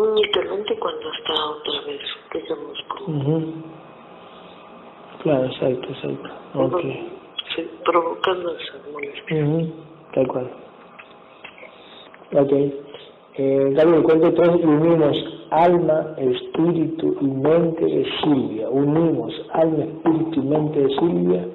[0.00, 2.00] Únicamente cuando está otra vez,
[2.32, 3.52] digamos, como Ujú.
[5.22, 6.30] Claro, exacto, exacto.
[6.54, 6.82] Ok.
[7.54, 9.44] sí, provocando esa molestia.
[9.44, 9.72] Ujú,
[10.14, 10.50] Tal cual.
[12.32, 12.52] Ok.
[13.34, 15.16] Eh, Gabriel, cuento tres y unimos
[15.50, 18.70] alma, espíritu y mente de Silvia.
[18.70, 21.48] Unimos alma, espíritu y mente de Silvia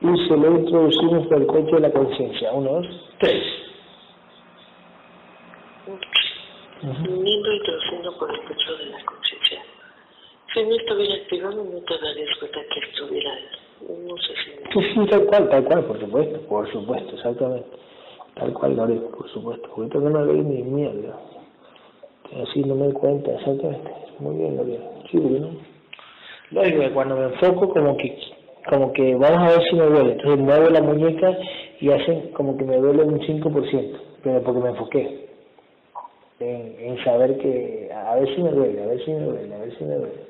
[0.00, 2.52] y se lo introducimos por el pecho de la conciencia.
[2.52, 2.86] Uno, dos,
[3.18, 3.42] tres.
[6.82, 9.62] Uniendo y traduciendo por el pecho de la conciencia.
[10.52, 13.30] Si no estuviera activado, no te darías cuenta que estuviera.
[13.80, 14.80] No sé si.
[14.80, 17.68] Sí, sí, tal cual, tal cual, por supuesto, por supuesto, exactamente.
[18.34, 19.68] Tal cual, Gabriel, por supuesto.
[19.76, 21.18] Ahorita no me veis ni mierda.
[22.42, 23.90] Así no me doy cuenta, exactamente.
[24.18, 24.82] Muy bien, Gabriel.
[25.10, 25.50] Sí, porque no.
[26.50, 28.18] Lógico que cuando me enfoco, como que,
[28.68, 30.12] como que vamos a ver si me duele.
[30.12, 31.38] Entonces muevo la muñeca
[31.80, 35.31] y hacen como que me duele un 5%, pero porque me enfoqué.
[36.42, 39.58] En, en saber que, a ver si me duele, a ver si me duele, a
[39.58, 40.22] ver si me duele.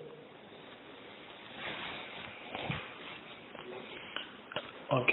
[4.90, 5.12] Ok.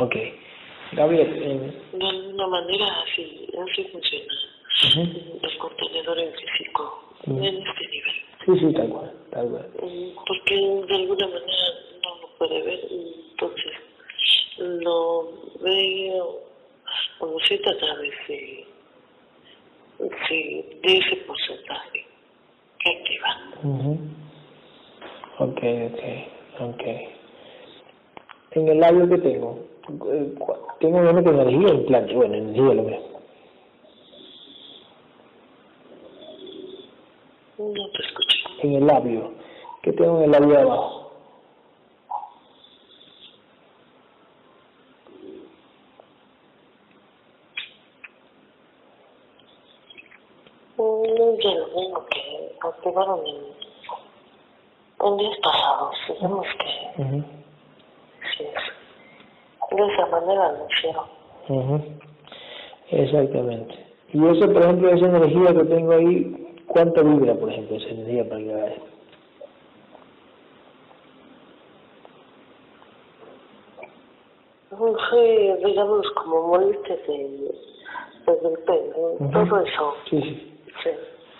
[0.00, 0.16] Ok.
[0.92, 4.34] Gabriel, eh, De alguna manera así, así funciona
[4.84, 5.38] ujú.
[5.42, 8.14] el corte ahora en físico, en este nivel.
[8.44, 9.66] Sí, sí, tal cual, tal cual.
[10.26, 11.68] Porque de alguna manera
[12.04, 13.72] no lo puede ver, entonces
[14.58, 16.40] lo veo
[17.18, 18.75] como si a través de,
[19.98, 22.06] de, de ese porcentaje
[22.78, 23.28] que activa.
[25.38, 25.60] Ok,
[25.92, 26.02] ok,
[26.60, 26.82] ok.
[28.52, 29.58] En el labio que tengo,
[30.12, 30.34] eh,
[30.80, 33.20] tengo menos que energía en plan, bueno, energía lo mismo.
[37.58, 38.36] No te escucho.
[38.62, 39.32] En el labio.
[39.82, 41.06] ¿Qué tengo en el labio de abajo?
[50.78, 52.06] No, yo lo mismo
[52.96, 53.20] que activaron
[55.04, 55.96] en, días pasados.
[56.08, 57.24] Digamos que uh -huh.
[58.36, 58.44] sí,
[59.76, 61.04] de esa manera lo hicieron.
[61.48, 61.82] Uh -huh.
[62.90, 63.74] Exactamente.
[64.12, 68.28] Y eso, por ejemplo, esa energía que tengo ahí, ¿Cuánto vibra, por ejemplo, esa energía
[68.28, 68.86] para que esto?
[75.10, 77.54] Sí, digamos, como molestias de,
[78.26, 79.48] desde el pelo, uh -huh.
[79.48, 79.94] todo eso.
[80.10, 80.52] Sí, sí.
[80.82, 80.90] Sí.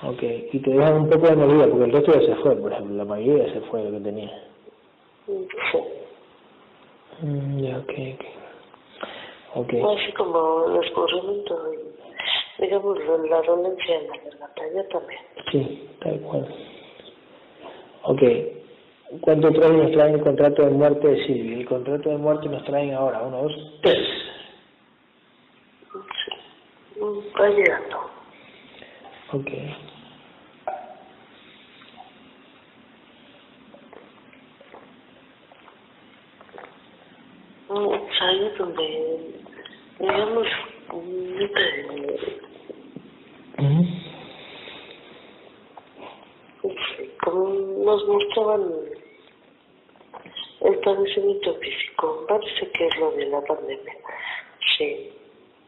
[0.02, 0.22] Ok,
[0.52, 2.96] y te dejan un poco de energía, porque el resto ya se fue, por ejemplo,
[2.96, 4.30] la mayoría ya se fue lo que tenía.
[5.26, 5.78] Sí.
[7.22, 8.24] Mm, ya, ok, ok.
[9.54, 9.72] Ok.
[9.72, 11.72] Así como el escurrimiento,
[12.58, 12.98] digamos,
[13.30, 15.20] la dolencia en la garganta, también.
[15.50, 16.46] Sí, tal cual.
[18.02, 18.22] Ok.
[19.20, 21.58] ¿Cuánto trae nos traen el contrato de muerte de Silvia?
[21.58, 23.98] El contrato de muerte nos traen ahora, uno, dos, tres.
[25.92, 27.00] Sí.
[27.00, 27.98] Va llegando.
[29.32, 29.50] Ok.
[37.68, 39.18] Es ahí donde,
[39.98, 40.46] digamos,
[40.92, 42.36] de,
[47.24, 47.48] como
[47.84, 48.70] nos mostraban
[50.60, 53.96] el padecimiento físico, parece que es lo de la pandemia,
[54.78, 55.12] sí,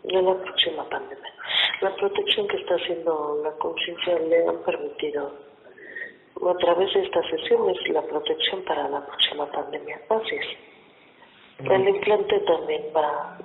[0.04, 1.34] de la próxima pandemia.
[1.80, 5.32] La protección que está haciendo la conciencia le han permitido,
[6.48, 10.00] a través de estas sesiones, la protección para la próxima pandemia.
[10.08, 10.77] Así es.
[11.58, 13.36] El implante también va,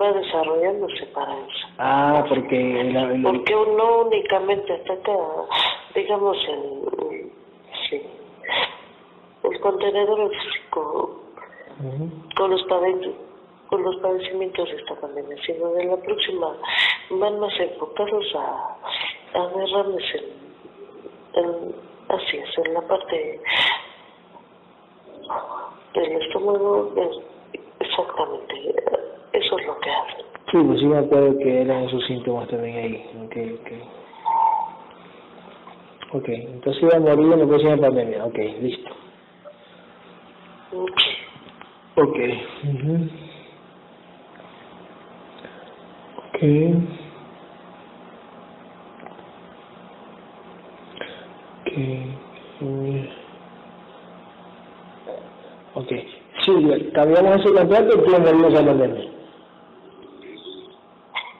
[0.00, 1.66] va desarrollándose para eso.
[1.78, 2.92] Ah, porque...
[3.22, 5.16] Porque uno únicamente ataca,
[5.94, 7.32] digamos, el,
[7.88, 8.02] sí,
[9.44, 11.14] el contenedor físico
[11.80, 12.34] Uh -huh.
[12.34, 13.14] con los padecimientos
[13.68, 16.56] con los padecimientos de esta pandemia, sino de la próxima
[17.10, 18.76] van más enfocados a,
[19.38, 20.24] a agarrarles en,
[21.44, 21.74] en,
[22.08, 23.40] así es, en la parte
[26.00, 28.54] del estómago, es, exactamente,
[29.32, 30.24] eso es lo que hacen.
[30.50, 33.10] Sí, pues sí me acuerdo que eran esos síntomas también ahí.
[33.26, 33.82] Okay, okay.
[36.12, 38.24] ok, entonces iba a morir en la próxima pandemia.
[38.24, 38.90] Ok, listo.
[40.70, 41.14] Okay.
[41.96, 42.18] Ok.
[42.64, 43.10] Uh -huh.
[46.16, 46.42] Ok.
[52.60, 53.17] Ok.
[55.74, 55.92] Ok.
[56.44, 59.10] Silvia, ¿cambiamos ese contrato o tú morimos a pandemia?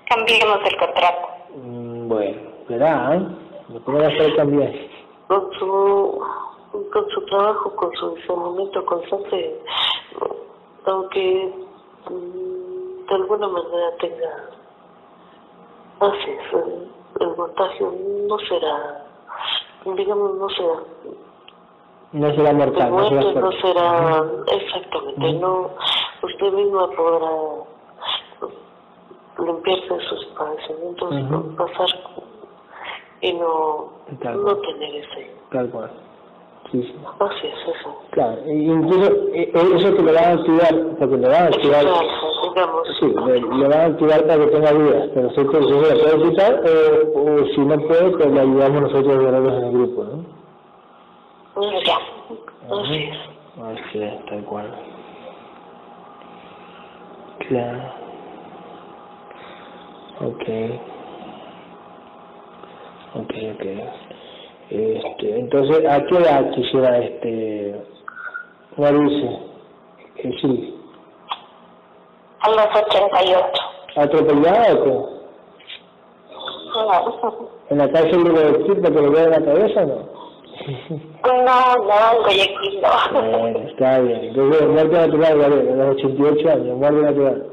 [0.09, 1.29] Cambiemos el contrato.
[1.55, 3.26] Mm, bueno, verá, ¿eh?
[3.68, 4.72] Lo a hacer cambiar.
[5.29, 6.22] Con su,
[6.93, 9.61] con su trabajo, con su discernimiento constante,
[10.87, 11.53] aunque
[12.11, 14.51] mm, de alguna manera tenga
[16.01, 16.89] así es, el,
[17.20, 17.95] el contagio
[18.29, 19.05] no será,
[19.97, 20.83] digamos, no será
[22.12, 25.70] No será mortal, no será no será exactamente no
[26.22, 27.30] usted misma podrá
[29.38, 31.20] limpiarse de sus padecimientos Ujú.
[31.30, 31.88] no pasar
[33.20, 33.92] y no
[34.22, 35.90] no tener ese Tal cual.
[36.72, 36.94] Sí, sí.
[37.20, 41.16] así es eso Claro, e incluso eh, eh, eso te lo van a activar, porque
[41.16, 41.84] le van a activar,
[43.00, 46.62] sí, le, le van a activar para que tenga vida, pero si se puede quitar,
[46.66, 50.38] eh, o si no puede, pues le ayudamos nosotros a en el grupo, ¿no?
[51.84, 51.98] Ya
[52.70, 54.72] así es Así es, tal cual.
[57.48, 57.82] Claro.
[60.20, 60.44] Ok.
[63.14, 63.64] Ok, ok.
[64.70, 67.82] Este, entonces, ¿a qué edad quisiera este
[68.76, 69.38] morirse?
[70.18, 70.74] Eh, sí.
[72.40, 73.46] A los 88.
[73.96, 74.90] ¿Atropellada o qué?
[76.74, 80.17] No, ¿En la cárcel de Guayaquil para que le vea la cabeza o no?
[81.24, 83.38] No, no, en Guayaquil no.
[83.38, 84.24] Bueno, está bien.
[84.24, 87.46] Entonces, muerte natural, vale, a los 88 años, muerte natural.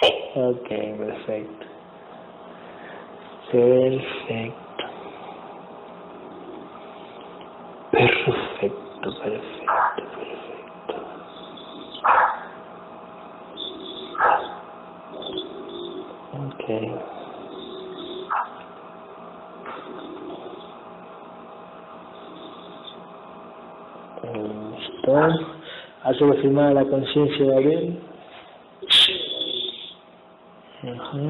[0.00, 0.14] Sí.
[0.36, 1.66] Ok, perfecto.
[3.50, 4.60] Perfecto.
[7.90, 9.50] Perfecto, perfecto,
[16.66, 17.19] perfecto.
[25.06, 25.60] Listo.
[26.02, 28.00] ¿Has afirmado la conciencia de Gabriel?
[28.88, 29.20] Sí.
[30.82, 31.26] Ujú.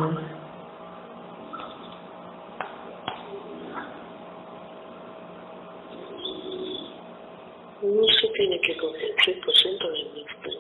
[7.83, 10.51] No se tiene que coger 100% del mixto.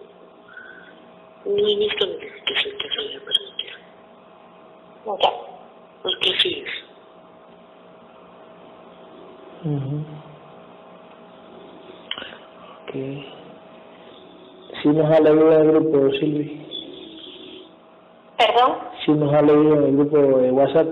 [1.45, 3.73] No he visto ni que se te vaya a permitir.
[5.07, 5.31] Ya.
[6.03, 6.71] Porque así es.
[9.65, 10.05] Ujú.
[12.83, 12.93] Ok.
[14.83, 16.67] Si nos ha leído en el grupo, Silvi.
[18.39, 18.77] ¿Perdón?
[19.05, 20.87] Si nos ha leído en el grupo de WhatsApp.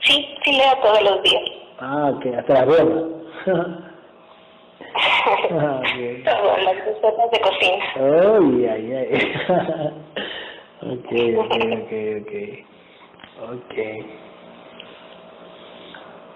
[0.00, 1.42] Sí, sí leo todos los días.
[1.78, 3.04] Ah, ok, hasta las bromas.
[5.52, 6.24] ah, bien.
[6.24, 7.84] Todas las recetas de cocina.
[7.96, 9.08] Ay, ay, ay.
[10.92, 12.32] ok, ok, ok, ok.
[13.52, 13.74] Ok.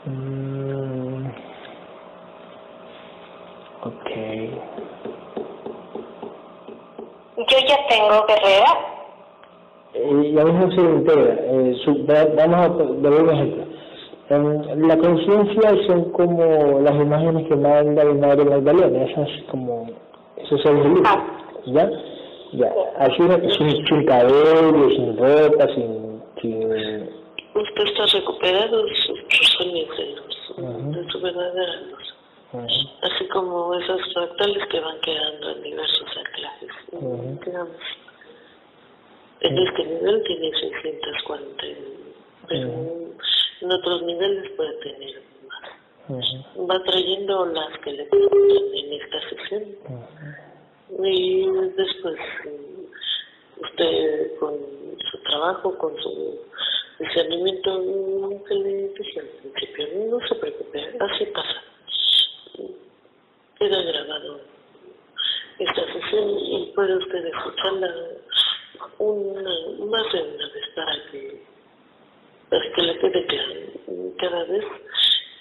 [0.06, 1.26] Mm.
[3.82, 4.10] Ok.
[7.50, 8.72] Yo ya tengo guerrera.
[9.94, 11.34] Eh, ya mismo se integra.
[11.34, 13.64] Eh, su- vamos a dar un ejemplo.
[14.30, 19.90] En la conciencia son como las imágenes que manda el Madre Magdalena, esas como,
[20.36, 21.26] esos seres de luz, Ah.
[21.66, 21.90] ¿ya?
[22.52, 23.22] Ya, así
[23.58, 27.10] sin, sin cabello, sin ropa, sin, sin
[27.54, 30.92] Usted está recuperado de sus sus sueños de luz, Ujú.
[30.92, 31.72] de su verdadera
[32.52, 36.70] Así como esos fractales que van quedando en diversos anclajes.
[37.44, 37.76] Digamos,
[39.40, 41.64] en este nivel tiene 640,
[42.48, 42.68] pero
[43.60, 46.24] en otros niveles puede tener más.
[46.68, 48.38] Va trayendo las que le gustan
[48.74, 49.64] en esta sesión
[50.98, 51.46] y
[51.76, 54.54] después mm, usted con
[55.10, 56.40] su trabajo, con su
[56.98, 57.80] discernimiento,
[58.46, 61.69] que le dije al principio, no se preocupe, así pasa.
[63.58, 64.40] Queda grabado
[65.58, 67.94] esta sesión y puede usted escucharla
[68.98, 69.50] una,
[69.86, 71.42] más de una vez para que,
[72.48, 74.14] para que le quede claro.
[74.18, 74.64] Cada vez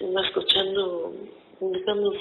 [0.02, 1.14] va escuchando,
[1.60, 2.16] digamos,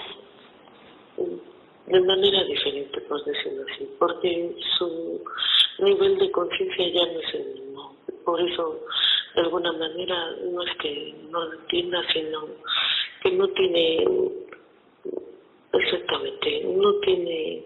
[1.88, 5.24] de manera diferente, por decirlo así, porque su
[5.80, 7.96] nivel de conciencia ya no es el mismo.
[8.24, 8.80] Por eso,
[9.36, 12.48] de alguna manera, no es que no lo entienda, sino
[13.24, 14.06] que no tiene
[15.74, 17.64] exactamente, no tiene,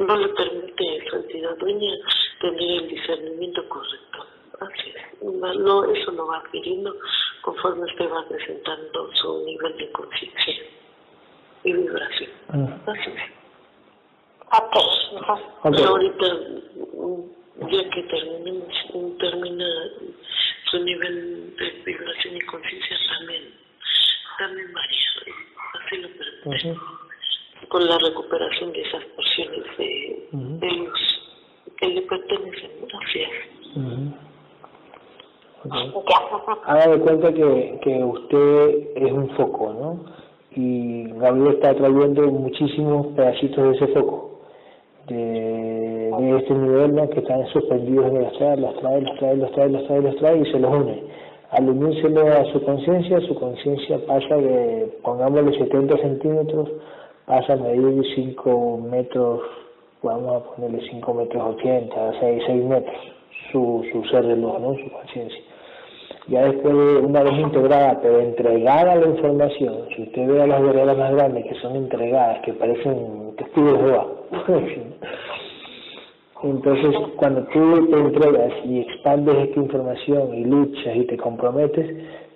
[0.00, 1.92] no le permite a su entidad dueña
[2.40, 4.26] tener el discernimiento correcto.
[4.60, 5.42] Así es.
[5.42, 6.94] Va- lo- eso lo va adquiriendo
[7.42, 10.54] conforme usted va presentando su nivel de conciencia
[11.64, 12.30] y vibración.
[12.86, 13.38] Así es.
[14.50, 14.76] Ok.
[15.12, 15.32] ujú.
[15.62, 15.76] Ok.
[15.76, 16.26] Pero ahorita,
[17.70, 18.74] ya que terminemos,
[19.18, 19.66] termina
[20.70, 23.54] su nivel de vibración y conciencia también,
[24.38, 25.34] también varía,
[25.86, 25.96] así
[26.64, 26.84] lo permite,
[27.60, 27.68] Ujú.
[27.68, 31.00] con la recuperación de esas porciones de, de luz
[31.76, 32.70] que le pertenecen,
[33.04, 33.76] así es.
[33.76, 34.12] Ujú.
[35.64, 35.74] Ok.
[35.74, 36.36] Ya.
[36.36, 36.60] ujú.
[36.64, 40.18] Haga de cuenta que, que usted es un foco, ¿no?
[40.56, 44.40] Y Gabriel está trayendo muchísimos pedacitos de ese foco,
[45.06, 47.08] de, de este nivel, ¿no?
[47.10, 50.16] Que están suspendidos en el astral, los trae, los trae, los trae, los trae, los
[50.16, 51.04] trae y se los une.
[51.50, 56.68] Al unírselo a su conciencia, su conciencia pasa de, pongámosle 70 centímetros,
[57.26, 59.40] pasa a medir 5 metros,
[60.02, 62.96] vamos a ponerle 5 metros 80, 6, 6 metros,
[63.50, 64.74] su, su ser luz, ¿no?
[64.74, 65.42] Su conciencia
[66.28, 70.62] ya después de una vez integrada, pero entregada la información, si usted ve a las
[70.62, 74.06] guerreras más grandes que son entregadas, que parecen testigos de Jehová,
[76.42, 81.86] entonces cuando tú te entregas y expandes esta información y luchas y te comprometes,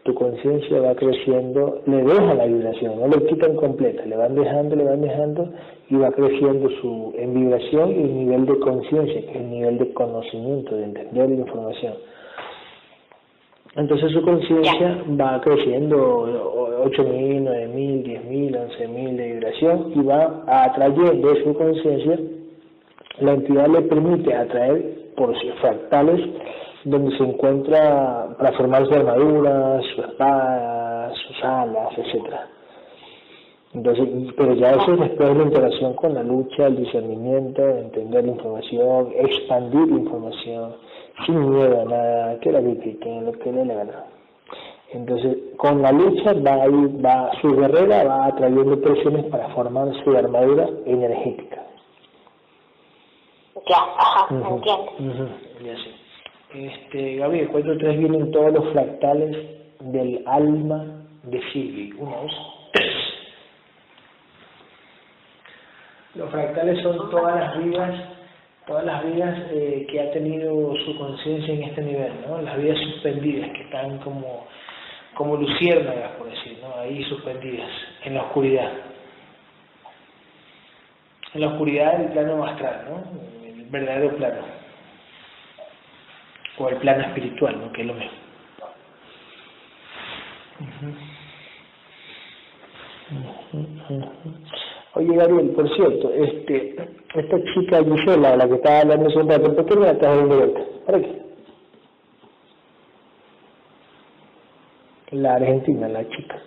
[0.05, 4.75] tu conciencia va creciendo, le deja la vibración, no le quitan completa, le van dejando,
[4.75, 5.49] le van dejando
[5.89, 9.79] y va creciendo su en vibración y el nivel de conciencia, que es el nivel
[9.79, 11.95] de conocimiento, de entender la información.
[13.77, 21.55] Entonces su conciencia va creciendo 8.000, 9.000, 10.000, 11.000 de vibración y va atrayendo su
[21.55, 22.19] conciencia,
[23.23, 26.21] la entidad le permite atraer por sus fractales
[26.85, 32.49] donde se encuentra para formar su armadura, su espada, sus alas, etcétera.
[33.75, 34.07] Entonces,
[34.37, 38.33] pero ya eso es después de la interacción con la lucha, el discernimiento, entender la
[38.33, 40.73] información, expandir la información,
[41.25, 44.05] sin miedo a nada, que la critiquen, lo que le la gana.
[44.93, 49.89] Entonces, con la lucha va a ir, va, su guerrera va atrayendo presiones para formar
[50.05, 51.63] su armadura energética.
[53.69, 55.39] Ya, ajá, entiendo.
[55.63, 55.91] Ya sé.
[56.55, 59.37] Este, Gabriel, cuatro tres vienen todos los fractales
[59.81, 61.93] del alma de Silvi.
[61.99, 62.95] Uno, dos, tres.
[66.15, 68.05] Los fractales son todas las vidas,
[68.67, 72.43] todas las vidas eh, que ha tenido su conciencia en este nivel, ¿no?
[72.43, 74.47] Las vidas suspendidas que están como
[75.15, 76.81] como luciérnagas, por decir, ¿no?
[76.81, 77.71] ahí suspendidas,
[78.05, 78.73] en la oscuridad.
[81.35, 83.42] En la oscuridad del plano astral, ¿no?
[83.73, 84.43] Verdadero plano.
[86.59, 87.73] O el plano espiritual, ¿no?
[87.73, 88.13] que es lo mismo.
[94.95, 96.77] Oye Gabriel, por cierto, este,
[97.15, 100.17] esta chica Gisela, la que estaba hablando hace un rato, ¿por qué me la estás
[100.17, 100.61] dando vuelta?
[100.87, 101.23] ¿Para qué?
[105.13, 106.41] la argentina, la chica.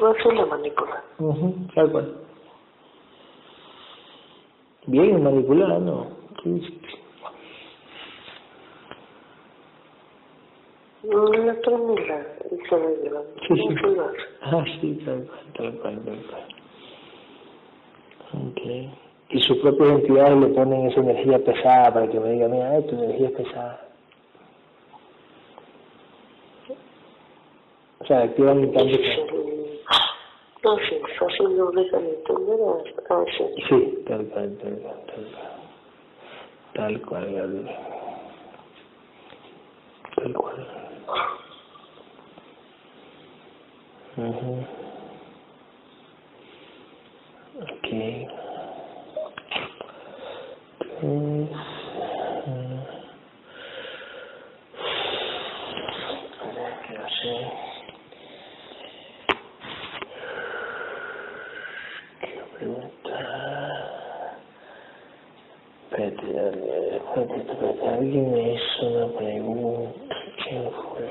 [0.00, 1.04] No se la manipula.
[1.18, 2.14] Uh tal cual.
[4.86, 5.22] Bien.
[5.22, 5.32] No,
[11.32, 13.22] la tranquila, y se la lleva.
[13.46, 13.74] Sí, sí.
[14.42, 16.44] Ah, sí, tal cual, tal cual, tal cual.
[18.50, 22.80] Okay y sus propias entidades le ponen esa energía pesada para que me diga, mira,
[22.82, 23.80] tu energía es pesada.
[27.98, 28.98] O sea, activan mi cambio.
[30.66, 31.00] No, sí,
[31.44, 32.58] no dejan entender
[33.68, 34.98] Sí, tal cual, tal cual,
[36.74, 37.02] tal cual.
[37.02, 37.46] Tal cual.
[40.16, 40.66] Tal cual.
[44.16, 44.66] Uh -huh.
[47.62, 48.26] Okay.
[51.02, 51.46] Mm.
[62.20, 64.36] Quiero preguntar.
[65.90, 66.26] Espérate,
[66.96, 70.16] espérate, espérate, alguien me hizo una pregunta.
[70.44, 71.06] ¿Quién fue?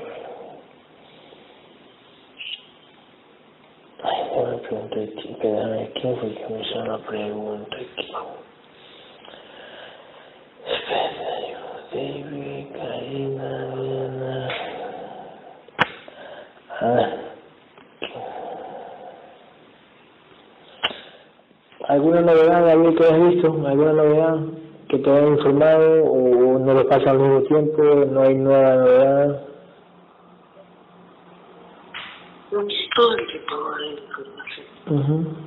[4.02, 8.12] Ay, no me pregunté, espérame, ¿quién fue que me hizo una pregunta aquí?
[11.92, 14.48] Baby, Karina, Diana.
[16.80, 17.10] Ah.
[21.88, 23.46] ¿Alguna novedad, David, que has visto?
[23.66, 24.36] ¿Alguna novedad
[24.88, 27.82] que te hayan informado o no lo pasa al mismo tiempo?
[27.82, 29.42] ¿No hay nueva novedad?
[32.50, 33.90] Todo el tiempo hay
[34.86, 35.45] información.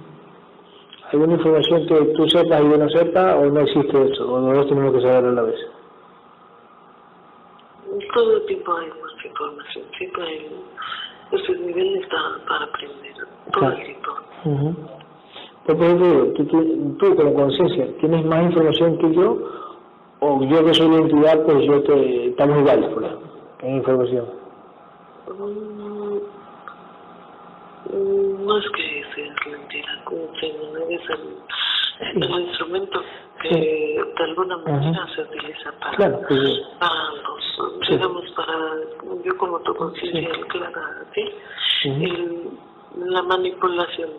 [1.11, 4.31] ¿Alguna información que tú sepas y yo no sepa o no existe eso?
[4.31, 5.59] ¿O nosotros tenemos que saber a la vez?
[8.13, 10.51] todo el tiempo hay más información, siempre hay,
[11.31, 13.13] el nivel está para aprender,
[13.53, 14.75] todo el.
[15.65, 19.37] Pues, por ejemplo, tú, tú, tú como conciencia, ¿tienes más información que yo?
[20.21, 23.27] ¿O yo que soy la entidad, pues yo te, estamos iguales, por ejemplo,
[23.61, 24.25] en información?
[25.27, 26.19] Mm,
[27.93, 28.98] mm, no es que
[29.57, 30.21] entidad, como
[30.71, 33.01] no eres el, el instrumento
[33.41, 36.21] que de alguna manera se utiliza para, claro,
[36.79, 38.55] para los, digamos, para,
[39.23, 41.29] yo como tu conciencia clara ti,
[41.85, 42.49] el,
[42.97, 44.09] la manipulación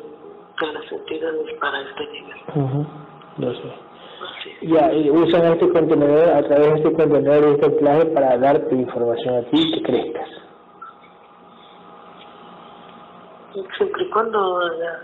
[0.60, 2.38] de las entidades para este nivel.
[2.54, 2.86] -huh.
[3.54, 3.90] sé.
[4.62, 8.74] Ya, y usan este contenedor, a través de este contenedor y este plaje para darte
[8.74, 10.28] información a ti que crezcas.
[13.76, 15.00] Siempre y cuando haya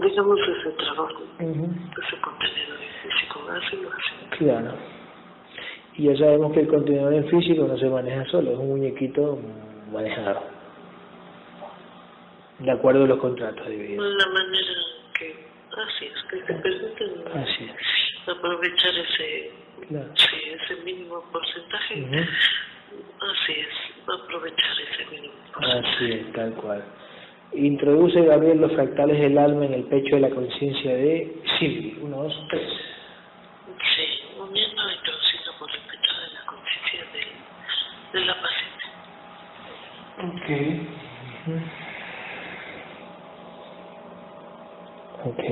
[0.00, 4.36] digamos ese trabajo, ese contenedor en físico, así lo hace.
[4.38, 4.74] Claro.
[5.96, 9.38] Y ya sabemos que el contenedor en físico no se maneja solo, es un muñequito
[9.92, 10.42] manejado.
[12.58, 14.02] De acuerdo a los contratos de vida.
[14.02, 14.72] La manera
[15.18, 15.46] que,
[15.86, 18.28] así es, que te permiten así es.
[18.28, 19.52] aprovechar ese,
[19.88, 20.08] claro.
[20.14, 22.00] sí, ese mínimo porcentaje.
[22.00, 22.28] Uh -huh.
[23.20, 23.68] Así es,
[24.08, 25.94] aprovechar ese mínimo porcentaje.
[25.94, 26.84] Así es, tal cual.
[27.54, 31.98] Introduce Gabriel los fractales del alma en el pecho de la conciencia de Silvi.
[32.02, 32.68] Uno, dos, tres.
[33.66, 34.06] Sí,
[34.38, 38.84] uniendo e introduciendo por el pecho de la conciencia de, de la paciente.
[40.20, 40.48] Ok.
[45.24, 45.44] Ok.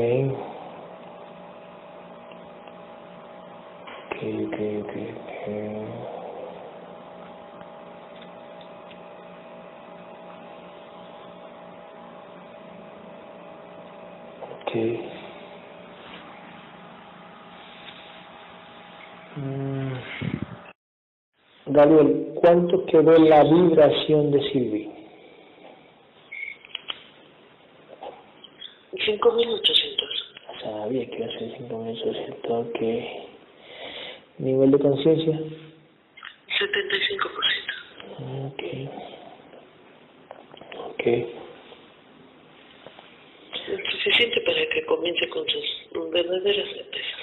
[4.12, 6.11] Ok, ok, ok, ok.
[14.72, 14.96] Okay.
[19.36, 19.92] Mm.
[21.66, 24.90] Gabriel, ¿cuánto quedó la vibración de Silvi?
[28.92, 30.62] 5.800.
[30.62, 32.72] Sabía que iba a ser 5.800.
[32.72, 33.26] ¿Qué
[34.38, 35.34] nivel de conciencia?
[35.34, 35.62] 75%.
[38.46, 38.62] Ok.
[40.88, 41.02] Ok.
[43.90, 45.46] Suficiente para que comience con
[46.43, 47.20] sus verdaderas certezas.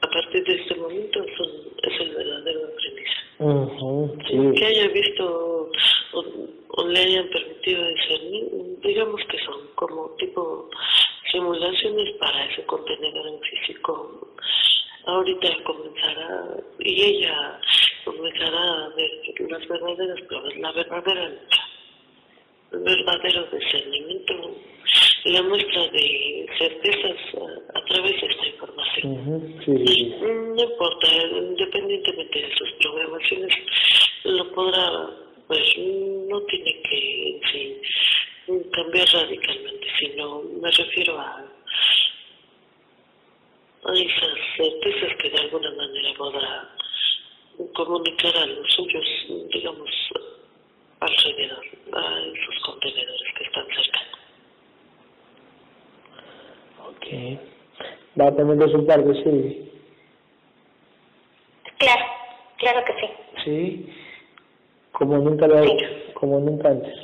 [0.00, 1.50] A partir de este momento son,
[1.82, 3.22] es el verdadero aprendizaje.
[3.38, 4.60] Uh sí.
[4.60, 5.70] Que haya visto
[6.12, 6.24] o,
[6.68, 8.44] o, le hayan permitido discernir,
[8.82, 10.70] digamos que son como tipo
[11.30, 14.28] simulaciones para ese contenedor en físico.
[15.04, 17.60] Ahorita comenzará, y ella
[18.04, 21.62] comenzará a ver las verdaderas pruebas, la verdadera lucha,
[22.72, 24.56] el verdadero discernimiento,
[25.24, 29.12] la muestra de certezas a, a través de esta información.
[29.12, 29.64] Uh -huh.
[29.64, 30.14] sí, sí, sí.
[30.20, 33.54] No importa, independientemente de sus programaciones,
[34.24, 35.10] lo podrá,
[35.48, 35.62] pues
[36.28, 37.80] no tiene que, sí,
[38.72, 41.44] cambiar radicalmente, sino me refiero a,
[43.84, 46.68] a esas certezas que de alguna manera podrá
[47.74, 49.06] comunicar a los suyos,
[49.52, 49.90] digamos,
[51.00, 54.00] alrededor, a esos contenedores que están cerca.
[56.88, 57.06] Ok.
[58.20, 58.36] ¿Va a
[59.24, 59.72] sí?
[61.78, 62.04] Claro,
[62.58, 63.12] claro que sí.
[63.44, 63.92] Sí,
[64.92, 66.94] como nunca lo ha hecho, como nunca antes.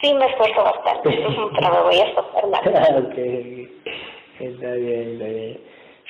[0.00, 1.10] Sí, me esfuerzo bastante,
[1.54, 2.60] pero me voy a esforzar más.
[2.66, 3.18] ok,
[4.40, 5.60] está bien, está bien.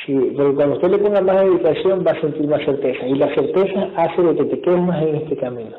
[0.06, 3.34] Sí, porque cuando usted le ponga más dedicación va a sentir más certeza, y la
[3.34, 5.76] certeza hace de que te quedes más en este camino.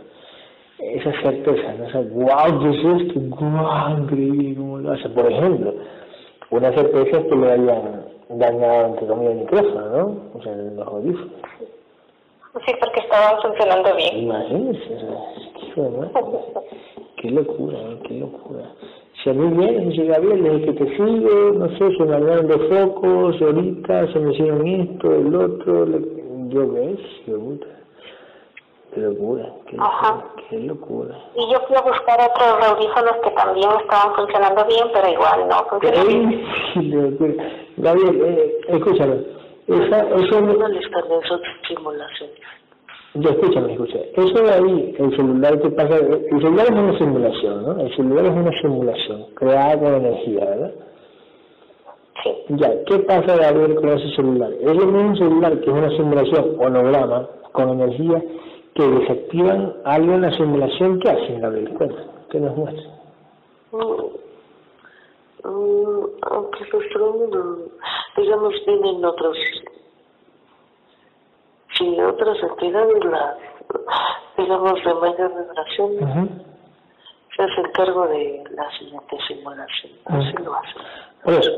[0.80, 1.88] Esa certeza, ¿no?
[1.88, 3.20] Esa, wow, ¿qué es esto?
[3.20, 5.10] Wow, increíble, ¿cómo lo hace?
[5.10, 5.74] Por ejemplo,
[6.54, 10.18] una certeza es que le hayan dañado, entre comillas, el micrófono, ¿no?
[10.36, 11.32] O sea, los audífonos.
[12.66, 14.28] Sí, porque estaban funcionando bien.
[14.28, 14.80] Madre.
[17.18, 18.00] Qué locura, ¿eh?
[18.08, 18.72] qué locura.
[19.24, 22.48] Si a mí viene, dice Gabriel, desde que te sigo, no sé, se me hablaron
[22.48, 26.00] de focos, ahorita se me hicieron esto, el otro, le...
[26.50, 27.68] yo ves, qué puta.
[28.94, 31.16] Qué locura, qué locura, qué locura.
[31.36, 35.66] Y yo fui a buscar otros audífonos que también estaban funcionando bien, pero igual no
[35.70, 37.64] funcionaban bien.
[37.78, 39.16] Gabriel, eh, escúchame.
[39.68, 40.86] Esa, eso no les
[41.68, 42.36] simulaciones.
[43.16, 44.00] Ya, escúchame, escucha.
[44.16, 47.80] Eso de ahí, el celular que pasa, el celular es una simulación, ¿no?
[47.80, 50.72] El celular es una simulación creada con energía, ¿verdad?
[52.24, 52.32] Sí.
[52.50, 54.52] Ya, ¿qué pasa de abrir con ese celular?
[54.60, 58.24] Es lo mismo celular que es una simulación holograma con energía
[58.76, 61.74] que desactivan algo en la simulación que hacen, Gabriel.
[61.76, 62.90] Cuenta, ¿qué nos muestra?
[63.72, 63.78] Mm,
[65.48, 67.72] mm, aunque los drones,
[68.18, 69.38] digamos, tienen otros
[71.78, 73.36] si otras entidades, las,
[74.38, 76.30] digamos, de mayor vibración, uh -huh.
[77.36, 79.92] se hacen cargo de la siguiente simulación.
[80.06, 80.44] Así uh -huh.
[80.44, 80.82] lo hacen.
[81.24, 81.52] Por eso.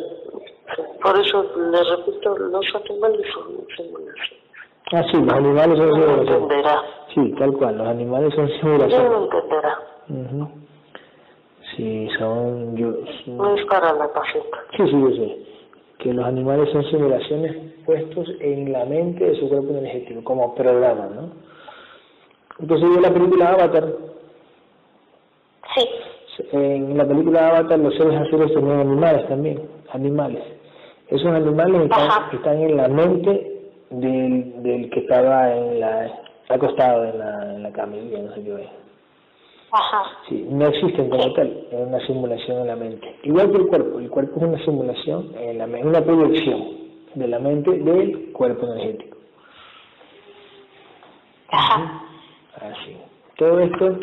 [1.02, 4.45] Por eso, le repito, los animales son simulaciones.
[4.94, 6.30] Ah, sí, los animales son simulaciones.
[6.30, 6.82] entenderá.
[7.14, 9.10] Sí, tal cual, los animales son simulaciones.
[9.12, 9.80] No entenderá.
[10.10, 10.50] Uh -huh.
[11.76, 12.78] Sí, son...
[12.78, 12.94] Yo,
[13.28, 14.50] no es para la paciente.
[14.78, 15.46] Sí, sí, yo sé
[16.00, 17.56] que los animales son simulaciones
[17.86, 21.30] puestos en la mente de su cuerpo energético, como programa, ¿no?
[22.60, 23.88] Entonces vio la película Avatar.
[25.76, 25.90] Sí.
[26.52, 29.62] En la película Avatar los seres azules tenían animales también,
[29.94, 30.44] animales.
[31.08, 33.55] Esos animales están, están en la mente
[34.00, 36.12] del, del que estaba en la,
[36.50, 38.68] acostado en la, en la camilla, no sé qué.
[39.72, 40.04] Ajá.
[40.30, 43.16] Sí, no existen como tal, es una simulación en la mente.
[43.24, 46.64] Igual que el cuerpo, el cuerpo es una simulación en la mente, una proyección
[47.16, 49.18] de la mente del cuerpo energético.
[51.50, 52.04] Ajá.
[52.56, 52.98] Así.
[53.38, 53.98] Todo esto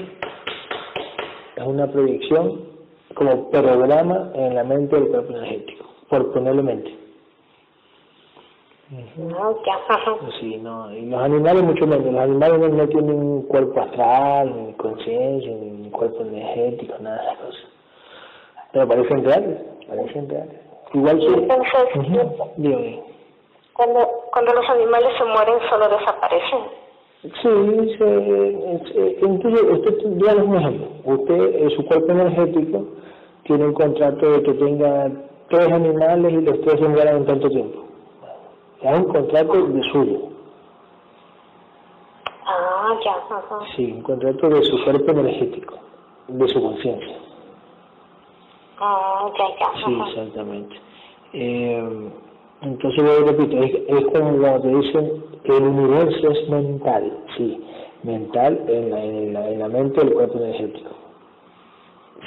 [1.57, 2.73] es una proyección
[3.15, 7.02] como programa en la mente del cuerpo energético, por ponerlo mente.
[8.93, 10.33] Uh -huh.
[10.39, 14.55] Sí, no, y los animales mucho menos, los animales no, no tienen un cuerpo astral,
[14.55, 17.65] ni conciencia, ni cuerpo energético, nada de esas cosas.
[18.73, 20.61] Pero parecen reales, parecen reales.
[20.93, 21.27] Igual que...
[21.27, 22.51] Entonces, uh -huh.
[22.57, 23.03] Dígame.
[23.73, 26.61] Cuando, cuando los animales se mueren solo desaparecen.
[27.23, 32.85] Sí, se, entonces usted, díganos un ejemplo, usted, en su cuerpo energético,
[33.45, 35.11] tiene un contrato de que tenga
[35.49, 37.92] tres animales y los tres se mueran en tanto tiempo
[38.83, 40.19] es un contrato de suyo.
[42.45, 43.13] Ah, ya.
[43.37, 43.61] Ajá.
[43.77, 45.75] Sí, un contrato de su cuerpo energético,
[46.29, 47.17] de su conciencia.
[48.79, 49.87] Ah, ya, ya.
[49.87, 50.77] Sí, exactamente.
[51.35, 52.11] Eh,
[52.63, 57.61] Entonces, yo repito, es, es como cuando te dicen el universo es mental, sí,
[58.05, 60.91] mental en la, en la, en la mente del cuerpo energético.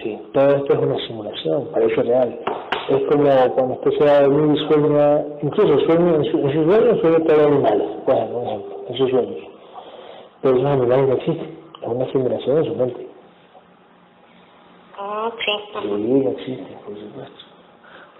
[0.03, 2.39] Sí, todo esto es una simulación, parece real.
[2.87, 3.23] Es como
[3.55, 7.01] cuando usted se va a dormir y sueña, incluso sueña, en, su, en sus sueños
[7.01, 9.47] sueña animales, por ejemplo, en sus sueños.
[10.41, 13.07] Pero esos animales no existen, es una simulación en su mente.
[14.99, 15.79] Ah, sí.
[15.81, 17.35] Sí, no existen, por supuesto.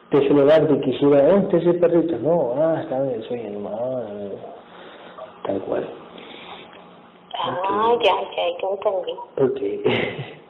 [0.05, 2.17] Usted se levanta y quisiera, ¿dónde está ese perrito?
[2.17, 4.03] No, ah, está en el sueño, no, ah,
[5.45, 5.87] tal cual.
[7.37, 9.13] Ah, ya, ya, ya entendí.
[9.37, 9.85] Ok.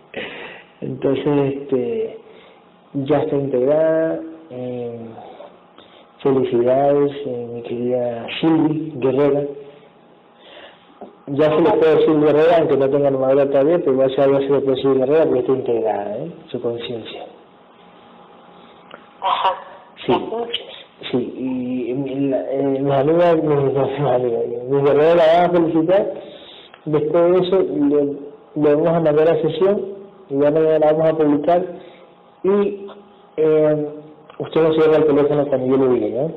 [0.82, 2.25] Entonces, este,
[3.04, 4.20] ya está integrada.
[4.50, 5.00] Eh,
[6.22, 9.44] felicidades, eh, mi querida Silvi Guerrera.
[11.28, 14.30] Ya se le puede decir Guerrera, aunque no tenga armadura todavía, pero igual ya se
[14.30, 16.32] le puede decir Guerrera porque está integrada, ¿eh?
[16.52, 17.26] su conciencia.
[19.22, 19.54] Ajá.
[20.06, 20.14] Sí.
[21.12, 23.54] Sí, y la, eh, mis amigas, mis,
[24.70, 26.14] mis la van a felicitar.
[26.86, 29.82] Después de eso, le, le vamos a mandar la sesión
[30.30, 31.66] y ya mañana la vamos a publicar.
[32.46, 32.88] Y
[33.38, 33.90] eh,
[34.40, 36.32] usted no cierra el teléfono cuando yo le diga, ¿no?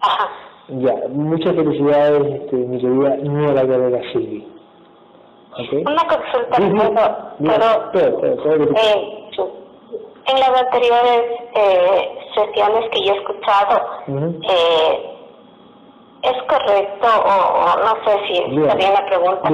[0.00, 0.28] Ajá.
[0.68, 4.46] Ya, muchas felicidades, este, mi querida Nueva Guerrera Silvi.
[5.52, 5.88] ¿Ok?
[5.88, 6.94] Una consulta, Ujú.
[7.92, 9.30] pero, pero lo que- eh,
[10.28, 11.22] en las anteriores
[11.54, 15.12] eh, sesiones que yo he escuchado, eh,
[16.22, 18.62] ¿es correcto o, o no sé si Bien.
[18.64, 19.50] está bien la pregunta?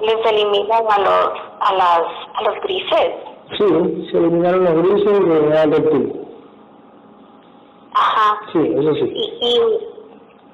[0.00, 2.02] ¿Les eliminan a los, a las,
[2.34, 3.14] a los grises?
[3.58, 6.12] Sí, se eliminaron los grises y eliminaron el reptil.
[7.94, 8.40] Ajá.
[8.52, 9.12] Sí, eso sí.
[9.14, 9.46] Y,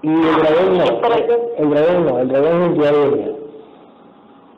[0.03, 3.27] y Y el dragón no, el dragón no, el dragón es entidad dueña.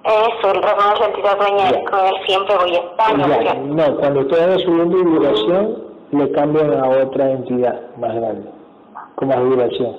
[0.05, 3.45] eso, el dragón es la entidad dueña con él siempre voy a estar, ¿no es
[3.45, 8.49] Ya, no, cuando usted vaya subiendo de vibración, le cambian a otra entidad más grande,
[9.17, 9.97] con más vibración.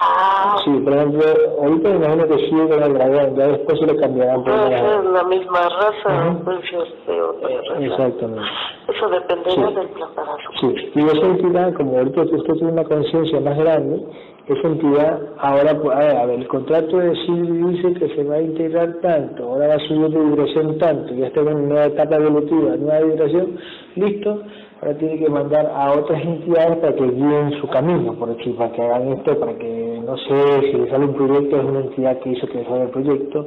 [0.00, 1.22] Ah, Sí, por ejemplo,
[1.62, 4.68] ahorita me imagino que sigue con el dragón, ya después se le cambiarán por una...
[4.68, 6.44] ser la misma raza, Ujú.
[6.44, 7.80] puede ser de raza.
[7.80, 8.42] Exactamente.
[8.88, 9.74] Eso dependerá Sí.
[9.74, 13.56] del plan para su Sí, y esa entidad, como ahorita usted tiene una conciencia más
[13.58, 14.02] grande,
[14.46, 18.42] esa entidad ahora, pues, a ver, el contrato de Silvi dice que se va a
[18.42, 22.16] integrar tanto, ahora va a subir de vibración tanto, ya está en una nueva etapa
[22.16, 23.58] evolutiva, nueva vibración,
[23.96, 24.42] listo,
[24.84, 28.70] ahora tiene que mandar a otras entidades para que guíen su camino, por decir, para
[28.72, 32.18] que hagan esto, para que, no sé, si le sale un proyecto, es una entidad
[32.18, 33.46] que hizo que le salga el proyecto,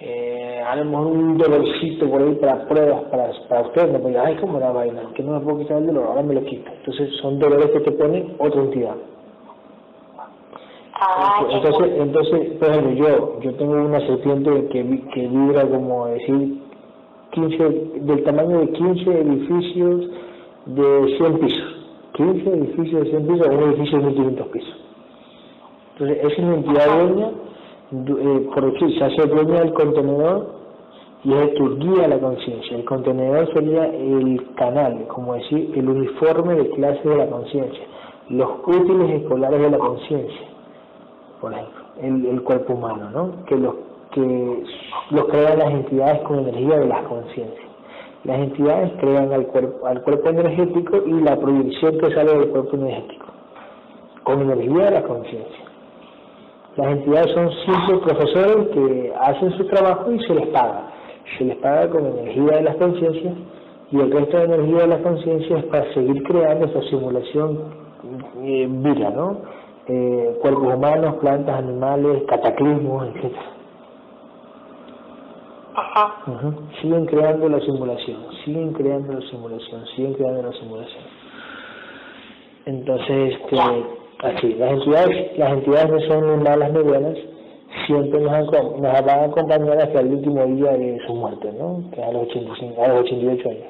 [0.00, 4.18] eh, a lo mejor un dolorcito por ahí para pruebas para, para usted, no porque,
[4.18, 6.70] ay, cómo la vaina, que no me puedo quitar el dolor, ahora me lo quito.
[6.78, 8.96] Entonces son dolores que te pone otra entidad.
[10.94, 16.58] ah, Entonces, entonces, por ejemplo, yo, yo tengo una serpiente que, que vibra como decir
[17.32, 17.68] 15,
[18.00, 20.10] del tamaño de 15 edificios
[20.66, 21.76] de 100 pisos.
[22.14, 24.76] 15 edificios de 100 pisos un edificio de 1500 pisos.
[25.94, 27.30] Entonces, es una entidad dueña,
[27.90, 30.54] du- eh, por decir, se hace dueña del contenedor
[31.24, 32.76] y es el que guía la conciencia.
[32.76, 37.84] El contenedor sería el canal, como decir, el uniforme de clase de la conciencia,
[38.30, 40.46] los útiles escolares de la conciencia,
[41.40, 43.44] por ejemplo, el, el cuerpo humano, ¿no?
[43.46, 43.74] Que los
[44.12, 44.62] que
[45.10, 47.66] los crean las entidades con energía de las conciencias.
[48.24, 52.76] Las entidades crean al cuerpo, al cuerpo energético y la proyección que sale del cuerpo
[52.76, 53.26] energético,
[54.22, 55.64] con energía de la conciencia.
[56.76, 60.90] Las entidades son simples profesores que hacen su trabajo y se les paga.
[61.36, 63.34] Se les paga con energía de las conciencias
[63.90, 67.58] y el resto de energía de las conciencias para seguir creando esa simulación
[68.42, 69.38] eh, vida, ¿no?
[69.86, 73.32] Eh, cuerpos humanos, plantas, animales, cataclismos, etc.
[75.94, 76.54] ajá.
[76.80, 81.04] Siguen creando la simulación, siguen creando la simulación, siguen creando la simulación.
[82.66, 83.56] Entonces, este,
[84.22, 87.18] así, las entidades, las entidades no son ni malas ni buenas,
[87.86, 91.90] siempre nos, van a acompañar hasta el último día de su muerte, ¿no?
[91.90, 93.64] Que es a los 85, a los 88 años.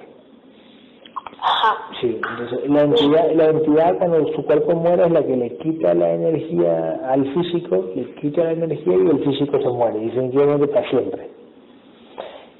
[1.44, 1.76] Ajá.
[2.00, 5.94] Sí, entonces la entidad, la entidad cuando su cuerpo muere es la que le quita
[5.94, 10.88] la energía al físico, le quita la energía y el físico se muere, definitivamente para
[10.88, 11.41] siempre.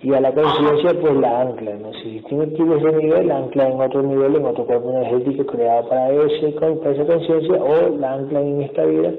[0.03, 1.93] Y a la conciencia pues la ancla, ¿no?
[2.03, 4.91] Si tiene que ir a ese nivel, la ancla en otro nivel, en otro cuerpo
[4.91, 9.13] energético creado para, ese, para esa conciencia, o la ancla en esta vida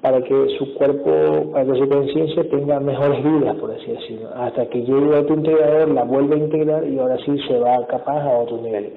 [0.00, 4.66] para que su cuerpo, para que su conciencia tenga mejores vidas, por así decirlo, hasta
[4.66, 8.20] que llegue a otro integrador, la vuelve a integrar y ahora sí se va capaz
[8.20, 8.92] a otro nivel.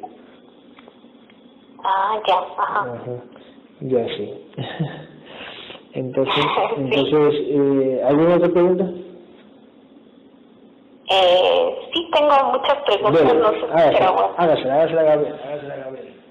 [1.84, 2.94] Ah, ya, ajá.
[2.94, 3.12] Ajá.
[3.82, 4.34] Ya sí.
[5.94, 6.46] entonces,
[6.78, 8.92] entonces eh, ¿alguna otra pregunta?
[11.14, 16.22] Eh, sí tengo muchas preguntas, no sé hágasela, hágasela, hágasela, Gabriel, hágasela, Gabriel.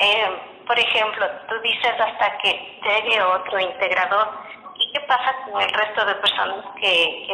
[0.00, 0.26] Eh,
[0.66, 2.50] por ejemplo, tú dices hasta que
[2.82, 4.26] llegue otro integrador,
[4.74, 7.26] ¿y qué pasa con el resto de personas que,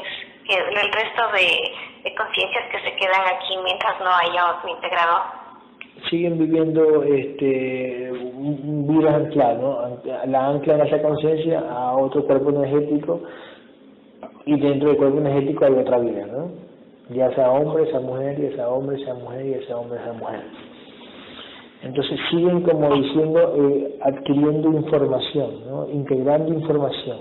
[0.44, 5.40] que, el resto de, de conciencias que se quedan aquí mientras no haya otro integrador?
[6.08, 10.00] siguen viviendo este vida anclada, ¿no?
[10.26, 13.22] La ancla esa conciencia a otro cuerpo energético
[14.46, 16.48] y dentro del cuerpo energético hay otra vida, ¿no?
[17.14, 20.42] Ya sea hombre, sea mujer, ya sea hombre, sea mujer, ya sea hombre, sea mujer.
[21.82, 25.50] Entonces siguen como diciendo, eh, adquiriendo información,
[25.92, 27.18] integrando información.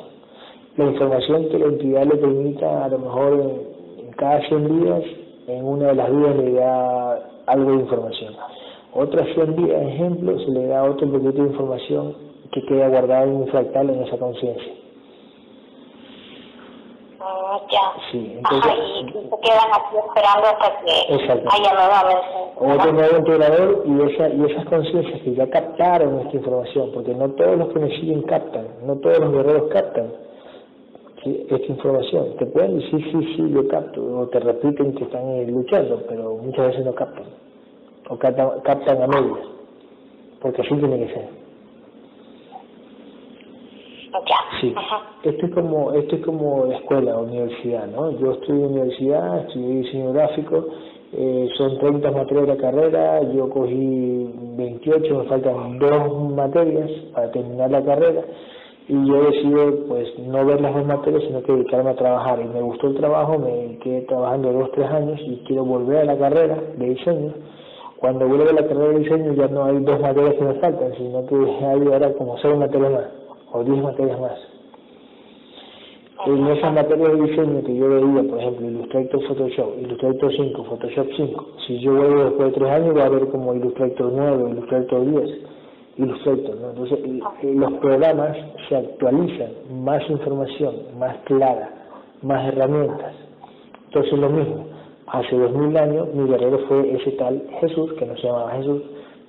[0.76, 3.34] La información que la entidad le permita, a lo mejor
[4.00, 5.02] en, cada 100 días,
[5.48, 8.34] en una de las vidas le da algo de información.
[8.94, 12.16] Otras 100 días, ejemplo, se le da otro poquito de información
[12.52, 14.74] que queda guardada en un fractal en esa conciencia.
[17.22, 17.94] Oh, ya.
[18.12, 20.92] Sí, entonces, y se quedan aquí esperando hasta que
[21.52, 22.28] haya nuevamente.
[22.56, 27.30] Otro nuevo integrador y, esa, y esas conciencias que ya captaron esta información, porque no
[27.32, 30.14] todos los que nos siguen captan, no todos los guerreros captan
[31.26, 32.38] esta información.
[32.38, 36.68] Te pueden decir, sí, sí, yo capto, o te repiten que están luchando, pero muchas
[36.68, 37.26] veces no captan
[38.10, 39.40] o captan, a medias,
[40.42, 41.30] porque así tiene que ser.
[44.60, 44.74] Sí,
[45.24, 48.12] esto es como esto es como escuela o universidad, ¿no?
[48.20, 50.66] Yo estudio en universidad, estudié diseño gráfico,
[51.14, 57.72] eh, son 30 materias de carrera, yo cogí 28, me faltan dos materias para terminar
[57.72, 58.24] la carrera
[58.88, 62.40] y yo decido pues no ver las dos materias sino que dedicarme a trabajar.
[62.42, 66.06] Y me gustó el trabajo, me quedé trabajando dos, tres años y quiero volver a
[66.06, 67.34] la carrera de diseño.
[67.98, 70.94] Cuando vuelve a la carrera de diseño ya no hay dos materias que me faltan,
[70.98, 73.06] sino que hay ahora como seis materias más,
[73.52, 74.38] o diez materias más.
[76.26, 81.08] En esas materias de diseño que yo veía, por ejemplo, Illustrator Photoshop, Illustrator 5, Photoshop
[81.16, 85.06] 5, si yo vuelvo después de tres años voy a ver como Illustrator 9, Illustrator
[85.06, 85.40] 10,
[85.96, 86.70] Illustrator, ¿no?
[86.72, 87.00] Entonces
[87.56, 88.38] los programas
[88.68, 89.52] se actualizan,
[89.84, 91.70] más información, más clara,
[92.22, 93.14] más herramientas.
[93.86, 94.66] Entonces lo mismo,
[95.08, 98.82] hace dos mil años mi guerrero fue ese tal Jesús, que no se llamaba Jesús,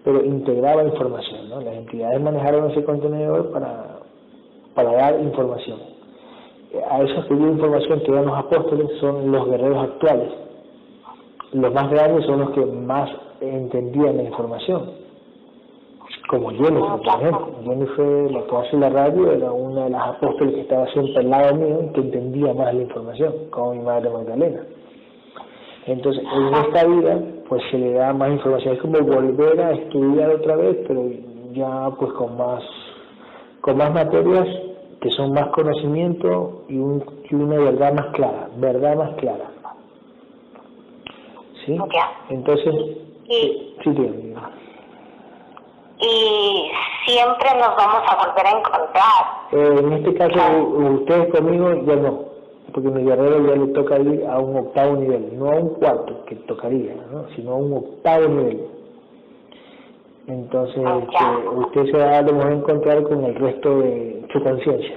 [0.05, 1.61] pero integraba información, ¿no?
[1.61, 3.90] Las entidades manejaron ese contenedor para,
[4.75, 5.79] para dar información.
[6.91, 10.33] A esos que dio información que dan los apóstoles son los guerreros actuales.
[11.53, 13.11] Los más grandes son los que más
[13.41, 14.91] entendían la información.
[16.29, 17.49] Como Jennifer, por ejemplo.
[17.65, 21.31] Jennifer, la que hace la radio, era una de las apóstoles que estaba siempre al
[21.31, 24.61] lado mío, que entendía más la información, como mi madre Magdalena.
[25.87, 28.75] Entonces, en esta vida, pues se le da más información.
[28.75, 31.03] Es como volver a estudiar otra vez, pero
[31.53, 32.63] ya pues con más,
[33.61, 34.47] con más materias
[35.01, 39.51] que son más conocimiento y, un, y una verdad más clara, verdad más clara.
[41.65, 41.79] ¿Sí?
[42.31, 42.75] Entonces,
[43.27, 43.91] y, sí,
[46.01, 46.71] y
[47.07, 49.25] siempre nos vamos a volver a encontrar.
[49.53, 52.31] Eh, en este caso, ustedes conmigo ya no
[52.73, 56.25] porque mi guerrero ya le toca ir a un octavo nivel, no a un cuarto
[56.27, 57.27] que tocaría, ¿no?
[57.35, 58.69] sino a un octavo nivel.
[60.31, 64.97] Entonces este, usted se va a, a encontrar con el resto de su conciencia,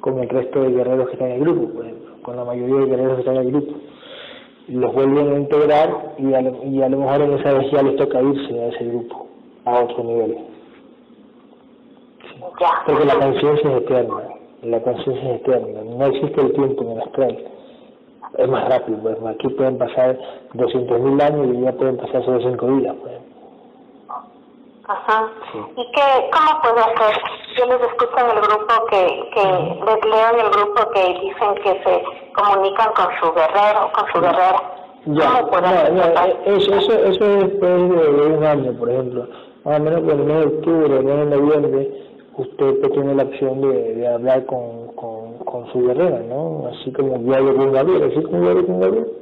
[0.00, 1.82] con el resto de guerreros que están en el grupo,
[2.22, 3.74] con la mayoría de guerreros que están en el grupo.
[4.68, 7.82] Los vuelven a integrar y a, lo, y a lo mejor en esa vez ya
[7.82, 9.26] les toca irse a ese grupo,
[9.64, 10.38] a otro nivel.
[12.86, 17.00] Porque la conciencia es eterna la conciencia es eterna, no existe el tiempo en el
[17.00, 17.44] astral.
[18.36, 20.18] Es más rápido, pues aquí pueden pasar
[20.54, 22.94] 200.000 años y ya pueden pasar solo 5 días.
[23.00, 23.37] Pues.
[24.88, 25.30] Ajá.
[25.76, 27.20] ¿Y qué, cómo puedo hacer?
[27.58, 29.44] Yo les escucho en el grupo que, que
[29.84, 34.20] les leo en el grupo que dicen que se comunican con su guerrero, con su
[34.22, 34.62] guerrera.
[35.04, 39.28] Ya, ¿Cómo no, eso, eso, eso es después de, un año, por ejemplo.
[39.64, 41.90] Más o menos por el mes de octubre, el mes de noviembre,
[42.38, 46.66] usted pues, tiene la opción de, de hablar con, con, con, su guerrera, ¿no?
[46.72, 49.12] Así como diario con Gabriel, así como diario con Gabriel,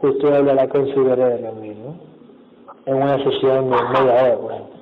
[0.00, 1.96] usted hablará con su guerrera también, ¿no?
[2.86, 4.81] En una sesión de media hora, por ejemplo.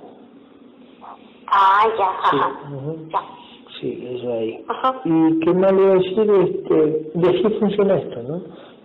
[1.52, 2.38] Ah, ya, sí,
[3.80, 4.64] Sí, eso ahí.
[5.04, 6.30] ¿Y qué más le voy a decir?
[6.30, 8.42] Este, y así funciona esto, ¿no?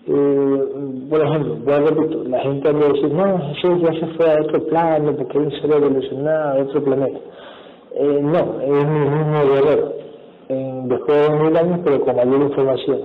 [0.08, 4.32] Eh, por ejemplo, voy a repetir, la gente me dice, no, Jesús ya se fue
[4.32, 7.20] a otro plano porque él se evolucionado a otro planeta.
[7.96, 9.94] Eh, no, es mi mismo guerrero,
[10.48, 13.00] después de mil años, pero con mayor información,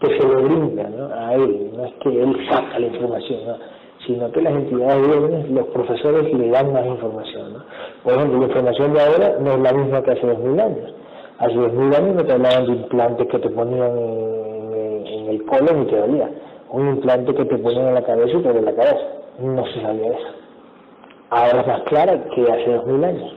[0.00, 1.14] que se le brinda ¿no?
[1.14, 3.73] a él, no es que él saca la información, ¿no?
[4.06, 7.54] Sino que las entidades vienen, los profesores le dan más información.
[7.54, 7.64] ¿no?
[8.02, 10.94] Por ejemplo, la información de ahora no es la misma que hace dos mil años.
[11.38, 15.82] Hace dos mil años no te hablaban de implantes que te ponían en, el colon
[15.82, 16.30] y te dolía.
[16.70, 19.06] Un implante que te ponían en la cabeza y te en la cabeza.
[19.40, 20.28] No se sabía eso.
[21.30, 23.34] Ahora es más clara que hace dos mil años.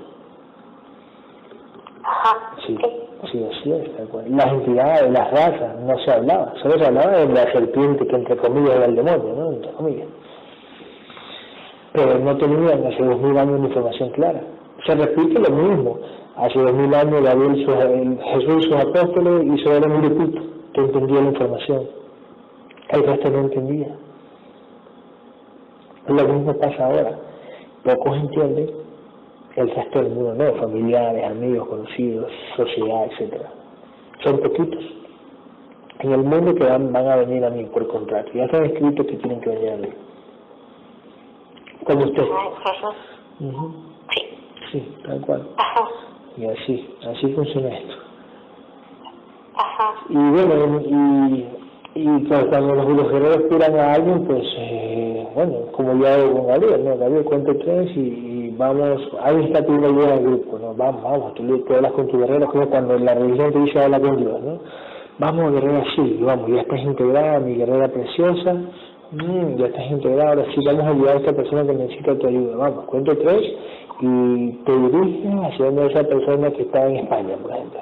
[2.03, 2.37] Ajá.
[2.65, 2.77] Sí,
[3.31, 4.25] sí, así es, tal cual.
[4.29, 8.37] Las entidades, las razas, no se hablaba, solo se hablaba de la serpiente que entre
[8.37, 9.51] comillas era el demonio, ¿no?
[9.51, 10.07] Entre comillas.
[11.97, 14.39] Pero no tenían hace dos mil años una información clara.
[14.85, 15.97] Se repite lo mismo.
[16.35, 20.41] Hace dos mil años David, Jesús y sus apóstoles hizo un grupito
[20.73, 21.87] que entendía la información.
[22.89, 23.87] El resto no entendía.
[26.07, 27.17] Lo mismo pasa ahora.
[27.83, 28.69] Pocos entienden,
[29.55, 33.49] el resto del mundo no, familiares, amigos, conocidos, sociedad, etcétera.
[34.23, 34.85] Son poquitos.
[36.01, 38.29] En el mundo que van, van a venir a mí por contrato.
[38.35, 39.89] Ya están escritos que tienen que venir a mí.
[41.87, 42.23] Como usted.
[43.39, 44.21] Sí.
[44.71, 45.47] Sí, tal cual.
[45.57, 45.87] Ajá.
[46.37, 47.95] Y así, así funciona esto.
[49.55, 49.93] Ajá.
[50.09, 51.45] Y bueno, y,
[51.95, 56.47] y cuando los, los guerreros curan a alguien, pues, eh, bueno, como ya hago con
[56.47, 56.97] Gabriel, ¿no?
[56.97, 60.73] Gabriel cuenta tres y, y vamos, ahí está tu idea del grupo, ¿no?
[60.75, 63.99] Vamos, vamos, tú, tú hablas con tu guerrero, como cuando la religión te dice habla
[63.99, 64.59] con Dios, ¿no?
[65.19, 68.55] Vamos, guerrera, sí, vamos, ya estás integrada, mi guerrera preciosa,
[69.11, 72.27] mm, ya estás integrada, ahora sí vamos a ayudar a esta persona que necesita tu
[72.27, 73.41] ayuda, vamos, cuento tres
[73.99, 77.79] y te diriges hacia esa persona que está en España, por ejemplo.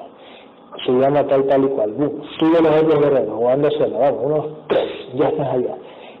[0.84, 1.94] Se llama tal, tal y cual.
[2.38, 5.76] Sigue los otros guerreros, o anda sola, vamos, unos tres, ya estás allá.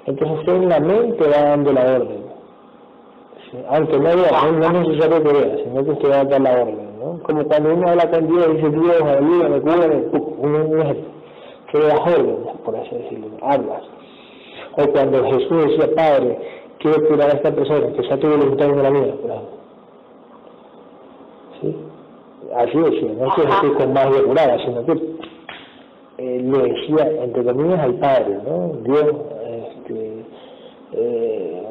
[0.06, 2.24] Entonces en la mente va dando la orden.
[3.50, 3.58] ¿sí?
[3.68, 6.62] Aunque no vea, no, es necesario que vea, sino que usted va a dar la
[6.62, 7.18] orden, ¿no?
[7.22, 10.04] Como cuando uno habla con Dios y dice, Dios, ayúdame, cúrame,
[10.38, 10.96] uno no es
[11.72, 13.82] que das órdenes, por así decirlo, hablas.
[14.76, 16.38] O cuando Jesús decía, Padre,
[16.78, 19.42] quiero curar a esta persona, que sea tu voluntad en la mía, ejemplo.
[21.60, 21.76] ¿Sí?
[22.54, 24.92] Así decía, no es que estoy con más de curada, sino que
[26.18, 28.68] eh, le decía, entre comillas, al Padre, ¿no?
[28.82, 29.14] Dios,
[29.44, 30.24] este,
[30.92, 31.62] eh,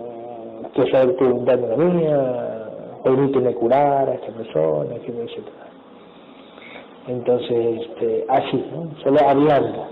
[0.74, 2.70] que sea tu voluntad en la mía,
[3.04, 5.40] permíteme curar a esta persona, etc.
[7.08, 8.90] Entonces, este, así, ¿no?
[9.04, 9.86] Solo hablando.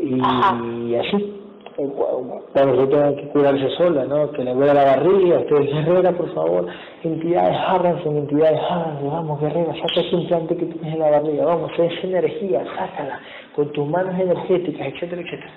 [0.00, 1.43] Y así,
[1.76, 4.30] cuando se tenga que curarse sola, ¿no?
[4.32, 6.66] Que le duele la barriga, usted guerrera, por favor,
[7.02, 11.44] entidades jarras en entidades jarras, vamos, guerrera, saca ese implante que tienes en la barriga,
[11.44, 13.20] vamos, esa energía, sácala,
[13.56, 15.50] con tus manos energéticas, etcétera, etcétera.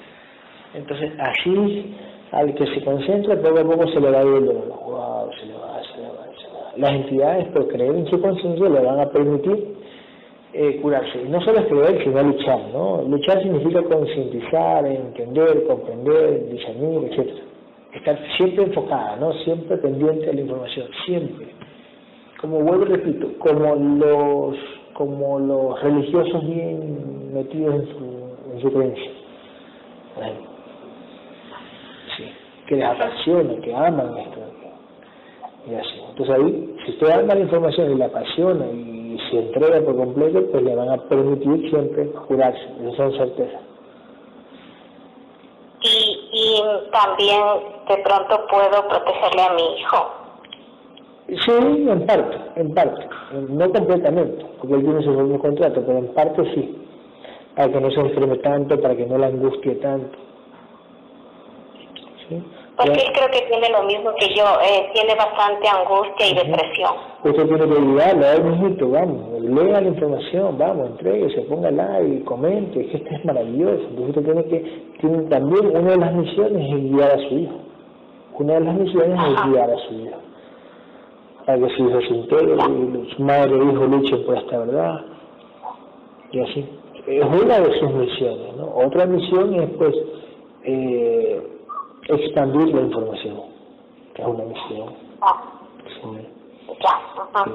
[0.73, 1.95] Entonces, así,
[2.31, 5.45] al que se concentra, poco a poco se le va a ir el wow, se
[5.45, 6.71] le va, se le va, se le va.
[6.77, 9.76] Las entidades, por creer en su conciencia, le van a permitir
[10.59, 11.23] eh, curarse.
[11.29, 13.03] No solo es creer, sino luchar, ¿no?
[13.03, 17.29] Luchar significa concientizar, entender, comprender, discernir, etc.
[17.93, 19.33] Estar siempre enfocada, ¿no?
[19.43, 21.47] Siempre pendiente de la información, siempre.
[22.41, 24.57] Como vuelvo y repito, como los,
[24.93, 29.11] como los religiosos bien metidos en su, en su creencia.
[32.17, 32.23] Sí,
[32.67, 34.39] que les apasiona, que aman esto.
[35.69, 36.01] Y así.
[36.09, 38.96] Entonces ahí, si usted ama la información y la apasiona y
[39.29, 43.61] se entrega por completo, pues le van a permitir siempre curarse, eso son certezas.
[45.81, 47.41] Y, y también
[47.87, 50.11] de pronto puedo protegerle a mi hijo.
[51.27, 53.07] Sí, en parte, en parte,
[53.49, 56.87] no completamente, porque él tiene su propio contrato, pero en parte sí,
[57.55, 60.17] para que no se enferme tanto, para que no la angustie tanto.
[62.29, 62.43] ¿Sí?
[62.77, 66.93] Porque él creo que tiene lo mismo que yo, eh, tiene bastante angustia y depresión.
[67.23, 72.19] Usted tiene que ayudarlo, a ver, mijito, vamos, lea la información, vamos, entréguese, póngala y
[72.19, 73.81] comente, es que esto es maravilloso.
[73.89, 74.59] Entonces usted tiene que,
[74.99, 77.55] tiene también una de las misiones es guiar a su hijo.
[78.37, 79.27] Una de las misiones Ajá.
[79.27, 80.17] es guiar a su hijo.
[81.47, 85.01] Para que su hijo se integre, y su madre e hijo luchen por esta verdad.
[86.31, 86.69] Y así.
[87.07, 88.71] Es una de sus misiones, ¿no?
[88.85, 89.95] Otra misión es, pues,
[90.63, 91.56] eh,
[92.09, 93.41] expandir la información,
[94.13, 94.93] que es una misión.
[95.21, 95.43] Ah,
[95.87, 96.27] Sí.
[96.81, 97.45] ya, ajá.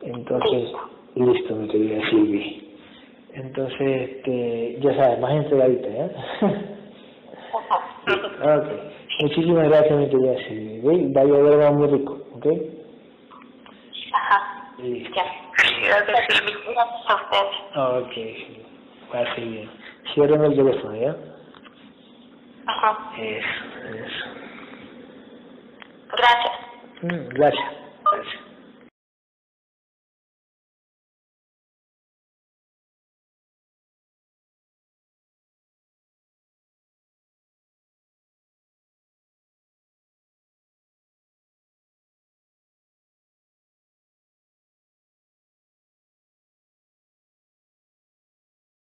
[0.00, 0.06] Sí.
[0.06, 0.72] Entonces,
[1.14, 2.76] listo, mi querida Silvi.
[3.34, 6.10] Entonces, este, ya sabes, más entregadita, ¿eh?
[7.52, 8.56] Ajá.
[8.56, 8.68] ok.
[9.22, 10.80] Muchísimas gracias, mi querida Silvi.
[10.80, 11.12] ¿Ve?
[11.12, 12.46] Va a algo muy rico, ¿ok?
[14.12, 14.72] Ajá.
[14.78, 15.20] Listo.
[15.86, 16.52] Gracias, Silvi.
[16.72, 18.06] Gracias a usted.
[18.06, 18.62] Ok, sí.
[19.12, 19.70] Pase bien.
[20.14, 21.16] Cierren el teléfono, ¿ya?
[22.70, 23.10] Ajá.
[23.16, 23.48] Eso,
[23.88, 24.26] eso.
[26.16, 26.52] Gracias.
[27.02, 27.68] Mm, gracias.
[28.12, 28.39] gracias.